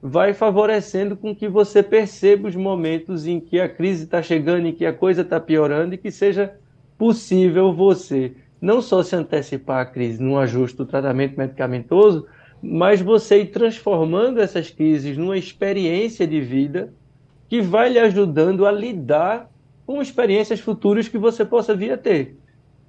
vai 0.01 0.33
favorecendo 0.33 1.17
com 1.17 1.35
que 1.35 1.47
você 1.47 1.83
perceba 1.83 2.47
os 2.47 2.55
momentos 2.55 3.27
em 3.27 3.39
que 3.39 3.59
a 3.59 3.67
crise 3.67 4.03
está 4.03 4.21
chegando, 4.21 4.67
em 4.67 4.73
que 4.73 4.85
a 4.85 4.93
coisa 4.93 5.21
está 5.21 5.39
piorando 5.39 5.93
e 5.93 5.97
que 5.97 6.11
seja 6.11 6.53
possível 6.97 7.73
você 7.73 8.33
não 8.61 8.81
só 8.81 9.01
se 9.03 9.15
antecipar 9.15 9.81
à 9.81 9.85
crise 9.85 10.21
num 10.21 10.37
ajuste 10.37 10.77
do 10.77 10.85
tratamento 10.85 11.37
medicamentoso, 11.37 12.27
mas 12.61 13.01
você 13.01 13.41
ir 13.41 13.47
transformando 13.47 14.41
essas 14.41 14.69
crises 14.69 15.17
numa 15.17 15.37
experiência 15.37 16.27
de 16.27 16.41
vida 16.41 16.93
que 17.47 17.61
vai 17.61 17.89
lhe 17.89 17.99
ajudando 17.99 18.65
a 18.65 18.71
lidar 18.71 19.49
com 19.85 20.01
experiências 20.01 20.59
futuras 20.59 21.07
que 21.07 21.17
você 21.17 21.43
possa 21.43 21.73
vir 21.73 21.91
a 21.91 21.97
ter. 21.97 22.37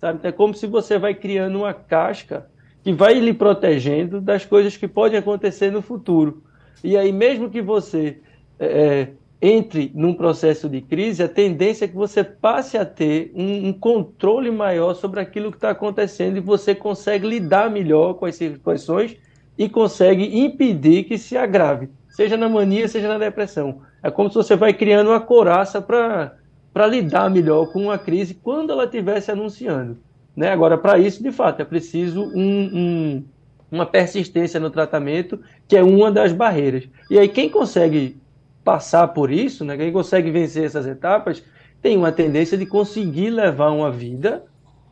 Sabe? 0.00 0.20
É 0.22 0.32
como 0.32 0.54
se 0.54 0.66
você 0.66 0.98
vai 0.98 1.14
criando 1.14 1.58
uma 1.58 1.72
casca 1.72 2.46
que 2.82 2.92
vai 2.92 3.14
lhe 3.18 3.32
protegendo 3.32 4.20
das 4.20 4.44
coisas 4.44 4.76
que 4.76 4.88
podem 4.88 5.18
acontecer 5.18 5.70
no 5.70 5.82
futuro. 5.82 6.42
E 6.82 6.96
aí, 6.96 7.12
mesmo 7.12 7.50
que 7.50 7.62
você 7.62 8.18
é, 8.58 8.66
é, 8.66 9.08
entre 9.40 9.90
num 9.94 10.12
processo 10.12 10.68
de 10.68 10.80
crise, 10.80 11.22
a 11.22 11.28
tendência 11.28 11.86
é 11.86 11.88
que 11.88 11.94
você 11.94 12.22
passe 12.22 12.76
a 12.76 12.84
ter 12.84 13.32
um, 13.34 13.68
um 13.68 13.72
controle 13.72 14.50
maior 14.50 14.94
sobre 14.94 15.20
aquilo 15.20 15.50
que 15.50 15.56
está 15.56 15.70
acontecendo 15.70 16.36
e 16.36 16.40
você 16.40 16.74
consegue 16.74 17.26
lidar 17.26 17.70
melhor 17.70 18.14
com 18.14 18.26
as 18.26 18.34
situações 18.36 19.16
e 19.60 19.68
consegue 19.68 20.40
impedir 20.40 21.04
que 21.04 21.18
se 21.18 21.36
agrave, 21.36 21.90
seja 22.08 22.34
na 22.34 22.48
mania, 22.48 22.88
seja 22.88 23.06
na 23.06 23.18
depressão. 23.18 23.82
É 24.02 24.10
como 24.10 24.30
se 24.30 24.34
você 24.34 24.56
vai 24.56 24.72
criando 24.72 25.10
uma 25.10 25.20
coraça 25.20 25.82
para 25.82 26.86
lidar 26.86 27.28
melhor 27.28 27.70
com 27.70 27.82
uma 27.82 27.98
crise 27.98 28.32
quando 28.32 28.72
ela 28.72 28.84
estiver 28.84 29.20
se 29.20 29.30
anunciando. 29.30 29.98
Né? 30.34 30.50
Agora, 30.50 30.78
para 30.78 30.98
isso, 30.98 31.22
de 31.22 31.30
fato, 31.30 31.60
é 31.60 31.64
preciso 31.66 32.22
um, 32.34 32.70
um, 32.72 33.24
uma 33.70 33.84
persistência 33.84 34.58
no 34.58 34.70
tratamento, 34.70 35.38
que 35.68 35.76
é 35.76 35.82
uma 35.82 36.10
das 36.10 36.32
barreiras. 36.32 36.88
E 37.10 37.18
aí, 37.18 37.28
quem 37.28 37.50
consegue 37.50 38.16
passar 38.64 39.08
por 39.08 39.30
isso, 39.30 39.62
né, 39.62 39.76
quem 39.76 39.92
consegue 39.92 40.30
vencer 40.30 40.64
essas 40.64 40.86
etapas, 40.86 41.44
tem 41.82 41.98
uma 41.98 42.10
tendência 42.10 42.56
de 42.56 42.64
conseguir 42.64 43.28
levar 43.28 43.72
uma 43.72 43.90
vida 43.90 44.42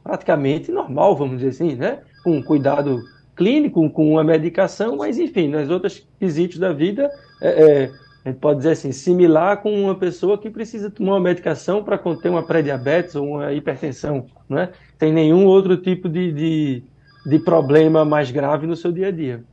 praticamente 0.04 0.70
normal, 0.70 1.16
vamos 1.16 1.38
dizer 1.38 1.48
assim, 1.48 1.74
né? 1.74 2.00
com 2.22 2.42
cuidado 2.42 3.02
clínico, 3.38 3.88
com 3.90 4.10
uma 4.10 4.24
medicação, 4.24 4.96
mas 4.96 5.18
enfim, 5.18 5.48
nas 5.48 5.70
outras 5.70 6.04
quesitos 6.18 6.58
da 6.58 6.72
vida, 6.72 7.08
é, 7.40 7.48
é, 7.48 7.92
a 8.24 8.28
gente 8.28 8.40
pode 8.40 8.58
dizer 8.58 8.72
assim, 8.72 8.90
similar 8.90 9.62
com 9.62 9.72
uma 9.80 9.94
pessoa 9.94 10.36
que 10.36 10.50
precisa 10.50 10.90
tomar 10.90 11.12
uma 11.12 11.20
medicação 11.20 11.84
para 11.84 11.96
conter 11.96 12.28
uma 12.28 12.42
pré-diabetes 12.42 13.14
ou 13.14 13.36
uma 13.36 13.52
hipertensão, 13.52 14.26
não 14.48 14.58
é? 14.58 14.72
Tem 14.98 15.12
nenhum 15.12 15.46
outro 15.46 15.76
tipo 15.76 16.08
de, 16.08 16.32
de, 16.32 16.82
de 17.24 17.38
problema 17.38 18.04
mais 18.04 18.30
grave 18.32 18.66
no 18.66 18.74
seu 18.74 18.90
dia 18.90 19.06
a 19.06 19.12
dia. 19.12 19.44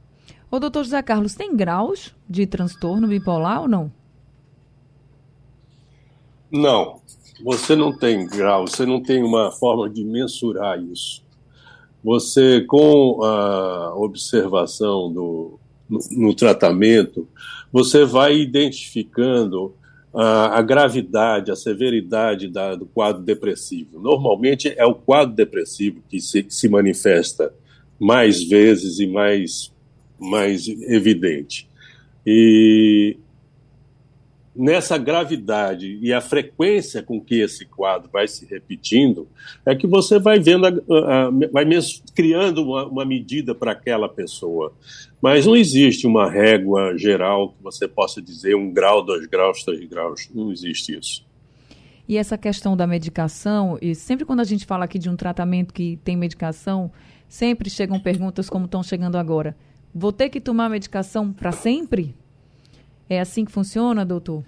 Ô, 0.49 0.59
doutor 0.59 0.83
José 0.83 1.01
Carlos, 1.03 1.35
tem 1.35 1.55
graus 1.55 2.15
de 2.27 2.47
transtorno 2.47 3.07
bipolar 3.07 3.61
ou 3.61 3.67
não? 3.67 3.91
Não, 6.51 7.01
você 7.43 7.75
não 7.75 7.95
tem 7.95 8.25
grau, 8.25 8.67
você 8.67 8.85
não 8.85 9.01
tem 9.01 9.21
uma 9.23 9.51
forma 9.51 9.89
de 9.89 10.03
mensurar 10.03 10.81
isso. 10.81 11.24
Você, 12.05 12.61
com 12.61 13.23
a 13.23 13.95
observação 13.95 15.11
do, 15.11 15.59
no, 15.89 15.99
no 16.11 16.35
tratamento, 16.35 17.27
você 17.73 18.05
vai 18.05 18.37
identificando 18.37 19.73
a, 20.13 20.59
a 20.59 20.61
gravidade, 20.61 21.51
a 21.51 21.55
severidade 21.55 22.47
da, 22.47 22.75
do 22.75 22.85
quadro 22.85 23.23
depressivo. 23.23 23.99
Normalmente 23.99 24.71
é 24.77 24.85
o 24.85 24.93
quadro 24.93 25.35
depressivo 25.35 26.03
que 26.07 26.21
se, 26.21 26.45
se 26.47 26.69
manifesta 26.69 27.51
mais 27.99 28.43
vezes 28.43 28.99
e 28.99 29.07
mais, 29.07 29.73
mais 30.19 30.67
evidente. 30.67 31.67
E 32.23 33.17
nessa 34.55 34.97
gravidade 34.97 35.99
e 36.01 36.13
a 36.13 36.21
frequência 36.21 37.03
com 37.03 37.19
que 37.19 37.41
esse 37.41 37.65
quadro 37.65 38.09
vai 38.11 38.27
se 38.27 38.45
repetindo, 38.45 39.27
é 39.65 39.75
que 39.75 39.85
você 39.85 40.17
vai 40.17 40.39
vendo, 40.39 40.65
a, 40.65 40.69
a, 40.69 41.29
vai 41.51 41.65
criando 42.15 42.63
uma, 42.63 42.85
uma 42.85 43.05
medida 43.05 43.53
para 43.53 43.73
aquela 43.73 44.07
pessoa. 44.07 44.73
Mas 45.21 45.45
não 45.45 45.55
existe 45.55 46.07
uma 46.07 46.29
régua 46.29 46.97
geral 46.97 47.49
que 47.49 47.63
você 47.63 47.87
possa 47.87 48.21
dizer 48.21 48.55
um 48.55 48.71
grau, 48.71 49.03
dois 49.03 49.25
graus, 49.25 49.63
três 49.63 49.83
graus. 49.85 50.29
Não 50.33 50.51
existe 50.51 50.97
isso. 50.97 51.25
E 52.07 52.17
essa 52.17 52.37
questão 52.37 52.77
da 52.77 52.85
medicação, 52.85 53.79
e 53.81 53.95
sempre 53.95 54.25
quando 54.25 54.39
a 54.39 54.43
gente 54.43 54.65
fala 54.65 54.85
aqui 54.85 54.99
de 54.99 55.09
um 55.09 55.15
tratamento 55.15 55.73
que 55.73 55.97
tem 56.03 56.15
medicação, 56.15 56.91
sempre 57.27 57.69
chegam 57.69 57.99
perguntas 57.99 58.49
como 58.49 58.65
estão 58.65 58.83
chegando 58.83 59.17
agora. 59.17 59.55
Vou 59.93 60.11
ter 60.11 60.29
que 60.29 60.39
tomar 60.39 60.69
medicação 60.69 61.33
para 61.33 61.51
sempre? 61.51 62.13
É 63.09 63.19
assim 63.19 63.45
que 63.45 63.51
funciona, 63.51 64.05
doutor? 64.05 64.43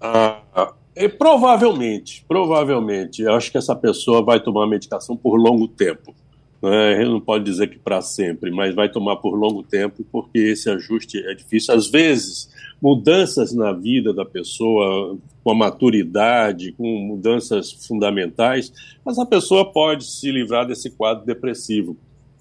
Ah, 0.00 0.74
é, 0.94 1.08
provavelmente, 1.08 2.24
provavelmente. 2.28 3.22
Eu 3.22 3.34
acho 3.34 3.50
que 3.50 3.58
essa 3.58 3.74
pessoa 3.74 4.22
vai 4.22 4.40
tomar 4.40 4.66
medicação 4.66 5.16
por 5.16 5.36
longo 5.36 5.66
tempo. 5.66 6.14
Né? 6.62 7.00
Ele 7.00 7.10
não 7.10 7.20
pode 7.20 7.44
dizer 7.44 7.68
que 7.68 7.78
para 7.78 8.02
sempre, 8.02 8.50
mas 8.50 8.74
vai 8.74 8.88
tomar 8.88 9.16
por 9.16 9.34
longo 9.34 9.62
tempo, 9.62 10.04
porque 10.12 10.38
esse 10.38 10.68
ajuste 10.68 11.18
é 11.18 11.34
difícil. 11.34 11.74
Às 11.74 11.88
vezes, 11.88 12.50
mudanças 12.80 13.54
na 13.54 13.72
vida 13.72 14.12
da 14.12 14.24
pessoa, 14.24 15.16
com 15.42 15.50
a 15.50 15.54
maturidade, 15.54 16.72
com 16.72 16.84
mudanças 16.84 17.72
fundamentais, 17.72 18.72
essa 19.04 19.24
pessoa 19.24 19.72
pode 19.72 20.04
se 20.04 20.30
livrar 20.30 20.66
desse 20.66 20.90
quadro 20.90 21.24
depressivo 21.24 21.96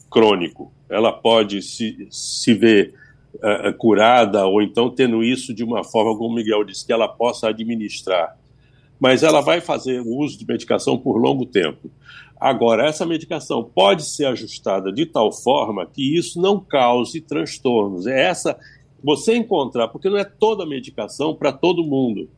crônico. 0.09 0.71
Ela 0.89 1.13
pode 1.13 1.61
se, 1.61 2.07
se 2.11 2.53
ver 2.53 2.93
uh, 3.35 3.73
curada, 3.77 4.45
ou 4.45 4.61
então 4.61 4.89
tendo 4.89 5.23
isso 5.23 5.53
de 5.53 5.63
uma 5.63 5.83
forma, 5.83 6.17
como 6.17 6.29
o 6.29 6.35
Miguel 6.35 6.63
disse, 6.63 6.85
que 6.85 6.93
ela 6.93 7.07
possa 7.07 7.49
administrar. 7.49 8.37
Mas 8.99 9.23
ela 9.23 9.41
vai 9.41 9.61
fazer 9.61 10.01
o 10.01 10.17
uso 10.17 10.37
de 10.37 10.45
medicação 10.45 10.97
por 10.97 11.17
longo 11.17 11.45
tempo. 11.45 11.89
Agora, 12.39 12.87
essa 12.87 13.05
medicação 13.05 13.63
pode 13.63 14.03
ser 14.03 14.25
ajustada 14.25 14.91
de 14.91 15.05
tal 15.05 15.31
forma 15.31 15.85
que 15.85 16.17
isso 16.17 16.41
não 16.41 16.59
cause 16.59 17.21
transtornos. 17.21 18.07
É 18.07 18.19
essa 18.23 18.57
você 19.03 19.35
encontrar, 19.35 19.87
porque 19.87 20.09
não 20.09 20.17
é 20.17 20.23
toda 20.23 20.65
medicação 20.65 21.35
para 21.35 21.51
todo 21.51 21.83
mundo. 21.83 22.29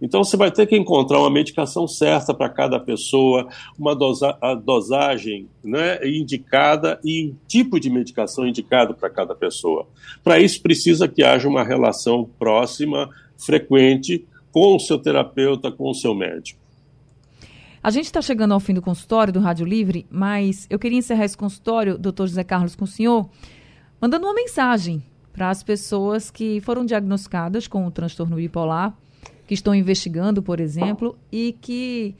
Então 0.00 0.24
você 0.24 0.36
vai 0.36 0.50
ter 0.50 0.66
que 0.66 0.76
encontrar 0.76 1.18
uma 1.18 1.30
medicação 1.30 1.86
certa 1.86 2.32
para 2.32 2.48
cada 2.48 2.80
pessoa, 2.80 3.48
uma 3.78 3.94
dosa 3.94 4.32
dosagem 4.64 5.48
né, 5.62 5.98
indicada 6.08 6.98
e 7.04 7.26
um 7.26 7.36
tipo 7.46 7.78
de 7.78 7.90
medicação 7.90 8.46
indicado 8.46 8.94
para 8.94 9.10
cada 9.10 9.34
pessoa. 9.34 9.86
Para 10.24 10.40
isso 10.40 10.62
precisa 10.62 11.06
que 11.06 11.22
haja 11.22 11.48
uma 11.48 11.62
relação 11.62 12.28
próxima, 12.38 13.10
frequente, 13.36 14.26
com 14.50 14.76
o 14.76 14.80
seu 14.80 14.98
terapeuta, 14.98 15.70
com 15.70 15.90
o 15.90 15.94
seu 15.94 16.14
médico. 16.14 16.58
A 17.82 17.90
gente 17.90 18.06
está 18.06 18.20
chegando 18.20 18.52
ao 18.52 18.60
fim 18.60 18.74
do 18.74 18.82
consultório 18.82 19.32
do 19.32 19.40
Rádio 19.40 19.64
Livre, 19.64 20.06
mas 20.10 20.66
eu 20.68 20.78
queria 20.78 20.98
encerrar 20.98 21.24
esse 21.24 21.36
consultório, 21.36 21.96
doutor 21.96 22.26
José 22.26 22.44
Carlos, 22.44 22.76
com 22.76 22.84
o 22.84 22.88
senhor, 22.88 23.28
mandando 23.98 24.26
uma 24.26 24.34
mensagem 24.34 25.02
para 25.32 25.48
as 25.48 25.62
pessoas 25.62 26.30
que 26.30 26.60
foram 26.60 26.84
diagnosticadas 26.84 27.66
com 27.66 27.86
o 27.86 27.90
transtorno 27.90 28.36
bipolar 28.36 28.94
que 29.50 29.54
estão 29.54 29.74
investigando, 29.74 30.40
por 30.40 30.60
exemplo, 30.60 31.18
e 31.32 31.56
que 31.60 32.14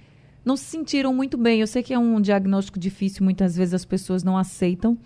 não 0.45 0.57
se 0.57 0.65
sentiram 0.65 1.15
muito 1.15 1.39
bem. 1.39 1.61
Eu 1.61 1.67
sei 1.69 1.81
que 1.81 1.95
é 1.95 1.99
um 1.99 2.21
diagnóstico 2.21 2.77
difícil, 2.77 3.23
muitas 3.23 3.55
vezes 3.55 3.73
as 3.73 3.85
pessoas 3.85 4.25
não 4.25 4.37
aceitam. 4.37 4.99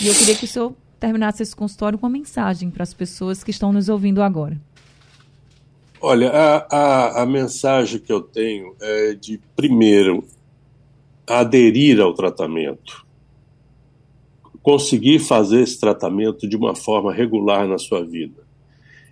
E 0.00 0.06
eu 0.06 0.14
queria 0.14 0.36
que 0.36 0.44
o 0.44 0.46
senhor 0.46 0.76
terminasse 1.00 1.42
esse 1.42 1.56
consultório 1.56 1.98
com 1.98 2.06
uma 2.06 2.12
mensagem 2.12 2.70
para 2.70 2.84
as 2.84 2.94
pessoas 2.94 3.42
que 3.42 3.50
estão 3.50 3.72
nos 3.72 3.88
ouvindo 3.88 4.22
agora. 4.22 4.60
Olha, 6.00 6.30
a, 6.30 6.66
a, 6.70 7.22
a 7.22 7.26
mensagem 7.26 7.98
que 7.98 8.12
eu 8.12 8.20
tenho 8.20 8.76
é 8.80 9.14
de, 9.14 9.40
primeiro, 9.56 10.24
aderir 11.26 11.98
ao 11.98 12.14
tratamento. 12.14 13.04
Conseguir 14.62 15.18
fazer 15.18 15.62
esse 15.62 15.80
tratamento 15.80 16.48
de 16.48 16.56
uma 16.56 16.76
forma 16.76 17.12
regular 17.12 17.66
na 17.66 17.76
sua 17.76 18.04
vida. 18.04 18.40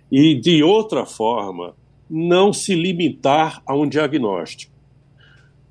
E, 0.09 0.35
de 0.35 0.63
outra 0.63 1.05
forma, 1.05 1.75
não 2.11 2.51
se 2.51 2.75
limitar 2.75 3.63
a 3.65 3.73
um 3.73 3.87
diagnóstico, 3.87 4.73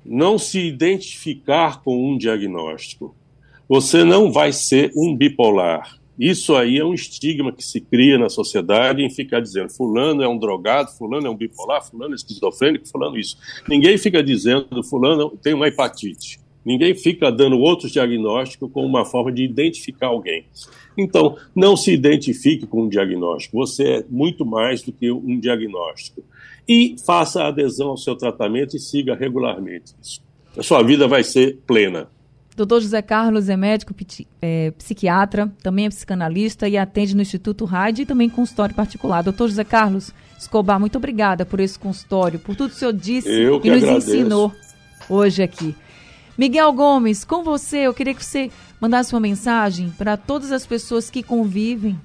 não 0.03 0.39
se 0.39 0.59
identificar 0.59 1.83
com 1.83 2.11
um 2.11 2.17
diagnóstico. 2.17 3.15
Você 3.69 4.03
não 4.03 4.31
vai 4.31 4.51
ser 4.51 4.91
um 4.97 5.15
bipolar. 5.15 5.99
Isso 6.17 6.55
aí 6.55 6.77
é 6.77 6.83
um 6.83 6.95
estigma 6.95 7.51
que 7.51 7.63
se 7.63 7.79
cria 7.79 8.17
na 8.17 8.27
sociedade 8.27 9.03
em 9.03 9.09
ficar 9.09 9.39
dizendo 9.39 9.69
fulano 9.69 10.23
é 10.23 10.27
um 10.27 10.37
drogado, 10.37 10.91
fulano 10.91 11.27
é 11.27 11.29
um 11.29 11.37
bipolar, 11.37 11.83
fulano 11.83 12.13
é 12.13 12.15
esquizofrênico, 12.15 12.87
fulano 12.87 13.17
isso. 13.17 13.37
Ninguém 13.69 13.97
fica 13.97 14.23
dizendo 14.23 14.83
fulano 14.83 15.37
tem 15.41 15.53
uma 15.53 15.67
hepatite. 15.67 16.40
Ninguém 16.65 16.93
fica 16.93 17.31
dando 17.31 17.57
outros 17.57 17.91
diagnósticos 17.91 18.69
como 18.71 18.85
uma 18.85 19.05
forma 19.05 19.31
de 19.31 19.43
identificar 19.43 20.07
alguém. 20.07 20.45
Então, 20.97 21.35
não 21.55 21.75
se 21.75 21.91
identifique 21.91 22.67
com 22.67 22.83
um 22.83 22.89
diagnóstico. 22.89 23.57
Você 23.57 23.83
é 23.83 24.05
muito 24.09 24.45
mais 24.45 24.81
do 24.83 24.91
que 24.91 25.11
um 25.11 25.39
diagnóstico. 25.39 26.23
E 26.67 26.95
faça 27.05 27.43
adesão 27.43 27.89
ao 27.89 27.97
seu 27.97 28.15
tratamento 28.15 28.75
e 28.75 28.79
siga 28.79 29.15
regularmente 29.15 29.93
isso. 30.01 30.21
A 30.55 30.61
sua 30.61 30.83
vida 30.83 31.07
vai 31.07 31.23
ser 31.23 31.57
plena. 31.65 32.07
Doutor 32.55 32.81
José 32.81 33.01
Carlos 33.01 33.47
é 33.47 33.55
médico 33.55 33.95
é, 34.41 34.71
psiquiatra, 34.71 35.51
também 35.63 35.85
é 35.85 35.89
psicanalista 35.89 36.67
e 36.67 36.77
atende 36.77 37.15
no 37.15 37.21
Instituto 37.21 37.63
Rádio 37.65 38.03
e 38.03 38.05
também 38.05 38.29
consultório 38.29 38.75
particular. 38.75 39.23
Doutor 39.23 39.47
José 39.47 39.63
Carlos 39.63 40.13
Escobar, 40.37 40.79
muito 40.79 40.97
obrigada 40.97 41.45
por 41.45 41.59
esse 41.59 41.79
consultório, 41.79 42.39
por 42.39 42.55
tudo 42.55 42.71
que 42.71 42.75
o 42.75 42.79
senhor 42.79 42.93
disse 42.93 43.29
Eu 43.29 43.61
e 43.63 43.69
nos 43.69 43.83
agradeço. 43.83 44.15
ensinou 44.15 44.51
hoje 45.09 45.41
aqui. 45.41 45.73
Miguel 46.41 46.73
Gomes, 46.73 47.23
com 47.23 47.43
você, 47.43 47.81
eu 47.81 47.93
queria 47.93 48.15
que 48.15 48.25
você 48.25 48.49
mandasse 48.79 49.13
uma 49.13 49.19
mensagem 49.19 49.91
para 49.95 50.17
todas 50.17 50.51
as 50.51 50.65
pessoas 50.65 51.07
que 51.07 51.21
convivem 51.21 52.01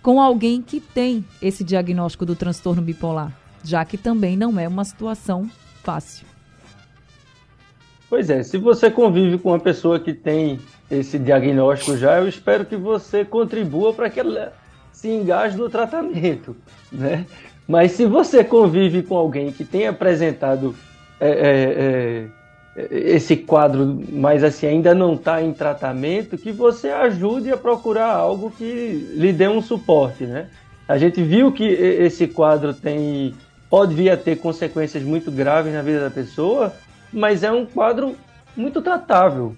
com 0.00 0.22
alguém 0.22 0.62
que 0.62 0.78
tem 0.78 1.24
esse 1.42 1.64
diagnóstico 1.64 2.24
do 2.24 2.36
transtorno 2.36 2.80
bipolar, 2.80 3.36
já 3.64 3.84
que 3.84 3.98
também 3.98 4.36
não 4.36 4.60
é 4.60 4.68
uma 4.68 4.84
situação 4.84 5.50
fácil. 5.82 6.24
Pois 8.08 8.30
é, 8.30 8.44
se 8.44 8.58
você 8.58 8.92
convive 8.92 9.38
com 9.38 9.48
uma 9.48 9.58
pessoa 9.58 9.98
que 9.98 10.14
tem 10.14 10.60
esse 10.88 11.18
diagnóstico 11.18 11.96
já, 11.96 12.20
eu 12.20 12.28
espero 12.28 12.64
que 12.64 12.76
você 12.76 13.24
contribua 13.24 13.92
para 13.92 14.08
que 14.08 14.20
ela 14.20 14.52
se 14.92 15.08
engaje 15.08 15.56
no 15.56 15.68
tratamento, 15.68 16.56
né? 16.92 17.26
Mas 17.66 17.90
se 17.90 18.06
você 18.06 18.44
convive 18.44 19.02
com 19.02 19.16
alguém 19.16 19.50
que 19.50 19.64
tem 19.64 19.88
apresentado 19.88 20.76
é, 21.18 21.28
é, 21.28 21.32
é, 21.32 22.26
esse 22.90 23.36
quadro, 23.36 24.02
mas 24.12 24.44
assim 24.44 24.66
ainda 24.66 24.94
não 24.94 25.14
está 25.14 25.42
em 25.42 25.52
tratamento, 25.52 26.36
que 26.36 26.52
você 26.52 26.88
ajude 26.90 27.50
a 27.50 27.56
procurar 27.56 28.12
algo 28.12 28.50
que 28.50 29.14
lhe 29.14 29.32
dê 29.32 29.48
um 29.48 29.62
suporte, 29.62 30.24
né? 30.24 30.48
A 30.86 30.98
gente 30.98 31.22
viu 31.22 31.50
que 31.50 31.64
esse 31.64 32.28
quadro 32.28 32.72
tem 32.72 33.34
pode 33.68 33.94
vir 33.94 34.10
a 34.10 34.16
ter 34.16 34.36
consequências 34.36 35.02
muito 35.02 35.30
graves 35.30 35.72
na 35.72 35.82
vida 35.82 36.00
da 36.00 36.10
pessoa, 36.10 36.72
mas 37.12 37.42
é 37.42 37.50
um 37.50 37.66
quadro 37.66 38.14
muito 38.56 38.80
tratável. 38.80 39.56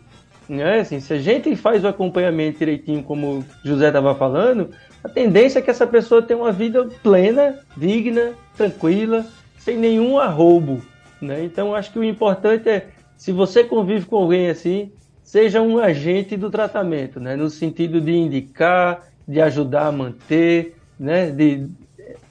Né? 0.49 0.81
Assim, 0.81 0.99
se 0.99 1.13
a 1.13 1.19
gente 1.19 1.55
faz 1.55 1.85
o 1.85 1.89
acompanhamento 1.89 2.59
direitinho, 2.59 3.03
como 3.03 3.41
o 3.41 3.45
José 3.63 3.89
estava 3.89 4.15
falando, 4.15 4.71
a 5.05 5.09
tendência 5.09 5.59
é 5.59 5.63
que 5.63 5.71
essa 5.71 5.87
pessoa 5.87 6.23
tenha 6.23 6.41
uma 6.41 6.53
vida 6.53 6.89
plena, 7.03 7.59
digna, 7.77 8.33
tranquila, 8.57 9.27
sem 9.59 9.77
nenhum 9.77 10.19
arrobo. 10.19 10.81
Né? 11.21 11.45
Então, 11.45 11.75
acho 11.75 11.93
que 11.93 11.99
o 11.99 12.05
importante 12.05 12.69
é, 12.69 12.87
se 13.19 13.33
você 13.33 13.65
convive 13.65 14.07
com 14.07 14.17
alguém 14.17 14.49
assim, 14.49 14.93
seja 15.25 15.61
um 15.61 15.77
agente 15.79 16.37
do 16.37 16.51
tratamento, 16.51 17.19
né? 17.19 17.35
no 17.35 17.51
sentido 17.51 18.01
de 18.01 18.13
indicar, 18.13 19.09
de 19.27 19.41
ajudar 19.41 19.89
a 19.89 19.93
manter, 19.93 20.77
né? 20.99 21.31
de 21.31 21.67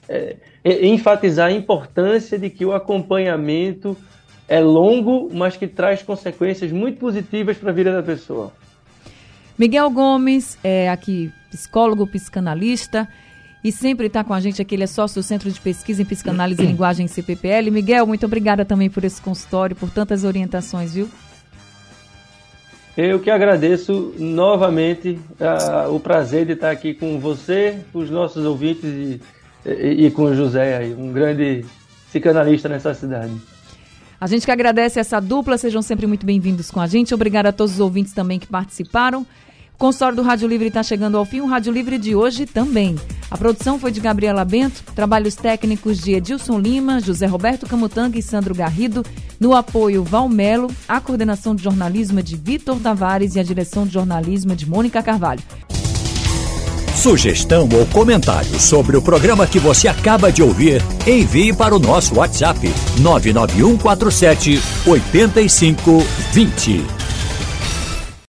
é, 0.08 0.36
é, 0.64 0.86
enfatizar 0.86 1.48
a 1.48 1.52
importância 1.52 2.38
de 2.38 2.48
que 2.48 2.64
o 2.64 2.72
acompanhamento 2.72 3.94
é 4.48 4.60
longo, 4.60 5.28
mas 5.32 5.58
que 5.58 5.68
traz 5.68 6.02
consequências 6.02 6.72
muito 6.72 6.98
positivas 6.98 7.58
para 7.58 7.68
a 7.68 7.74
vida 7.74 7.92
da 7.92 8.02
pessoa. 8.02 8.50
Miguel 9.58 9.90
Gomes 9.90 10.56
é 10.64 10.88
aqui 10.88 11.30
psicólogo, 11.50 12.06
psicanalista 12.06 13.06
e 13.62 13.72
sempre 13.72 14.06
está 14.06 14.22
com 14.22 14.32
a 14.32 14.40
gente 14.40 14.62
aqui, 14.62 14.74
ele 14.74 14.84
é 14.84 14.86
sócio 14.86 15.20
do 15.20 15.24
Centro 15.24 15.50
de 15.50 15.60
Pesquisa 15.60 16.02
em 16.02 16.04
Psicanálise 16.04 16.62
e 16.62 16.66
Linguagem 16.66 17.08
CPPL. 17.08 17.70
Miguel, 17.70 18.06
muito 18.06 18.24
obrigada 18.24 18.64
também 18.64 18.88
por 18.88 19.02
esse 19.04 19.20
consultório, 19.20 19.74
por 19.74 19.90
tantas 19.90 20.24
orientações, 20.24 20.94
viu? 20.94 21.08
Eu 22.96 23.20
que 23.20 23.30
agradeço 23.30 24.14
novamente 24.18 25.20
uh, 25.40 25.94
o 25.94 26.00
prazer 26.00 26.46
de 26.46 26.52
estar 26.52 26.70
aqui 26.70 26.94
com 26.94 27.18
você, 27.18 27.78
com 27.92 28.00
os 28.00 28.10
nossos 28.10 28.44
ouvintes 28.44 28.84
e, 28.84 29.20
e, 29.64 30.06
e 30.06 30.10
com 30.10 30.24
o 30.24 30.34
José, 30.34 30.78
aí, 30.78 30.94
um 30.94 31.12
grande 31.12 31.64
psicanalista 32.08 32.68
nessa 32.68 32.94
cidade. 32.94 33.32
A 34.20 34.26
gente 34.26 34.44
que 34.44 34.50
agradece 34.50 34.98
essa 34.98 35.20
dupla, 35.20 35.56
sejam 35.56 35.80
sempre 35.80 36.06
muito 36.06 36.26
bem-vindos 36.26 36.72
com 36.72 36.80
a 36.80 36.88
gente. 36.88 37.14
Obrigada 37.14 37.50
a 37.50 37.52
todos 37.52 37.74
os 37.74 37.80
ouvintes 37.80 38.12
também 38.12 38.38
que 38.38 38.48
participaram. 38.48 39.24
O 39.78 39.86
consultório 39.86 40.16
do 40.16 40.22
Rádio 40.22 40.48
Livre 40.48 40.66
está 40.66 40.82
chegando 40.82 41.16
ao 41.16 41.24
fim, 41.24 41.40
o 41.40 41.46
Rádio 41.46 41.72
Livre 41.72 41.98
de 41.98 42.12
hoje 42.12 42.44
também. 42.44 42.96
A 43.30 43.38
produção 43.38 43.78
foi 43.78 43.92
de 43.92 44.00
Gabriela 44.00 44.44
Bento, 44.44 44.82
trabalhos 44.92 45.36
técnicos 45.36 46.00
de 46.00 46.14
Edilson 46.14 46.58
Lima, 46.58 46.98
José 46.98 47.26
Roberto 47.26 47.64
Camutanga 47.64 48.18
e 48.18 48.22
Sandro 48.22 48.56
Garrido, 48.56 49.04
no 49.38 49.54
apoio 49.54 50.02
Valmelo, 50.02 50.68
a 50.88 51.00
coordenação 51.00 51.54
de 51.54 51.62
jornalismo 51.62 52.18
é 52.18 52.22
de 52.22 52.34
Vitor 52.34 52.80
Tavares 52.80 53.36
e 53.36 53.38
a 53.38 53.42
direção 53.44 53.86
de 53.86 53.92
jornalismo 53.92 54.50
é 54.50 54.56
de 54.56 54.68
Mônica 54.68 55.00
Carvalho. 55.00 55.42
Sugestão 56.96 57.68
ou 57.72 57.86
comentário 57.86 58.58
sobre 58.58 58.96
o 58.96 59.02
programa 59.02 59.46
que 59.46 59.60
você 59.60 59.86
acaba 59.86 60.32
de 60.32 60.42
ouvir, 60.42 60.82
envie 61.06 61.52
para 61.52 61.72
o 61.72 61.78
nosso 61.78 62.16
WhatsApp 62.16 62.68
99147 62.98 64.60
8520. 64.84 67.07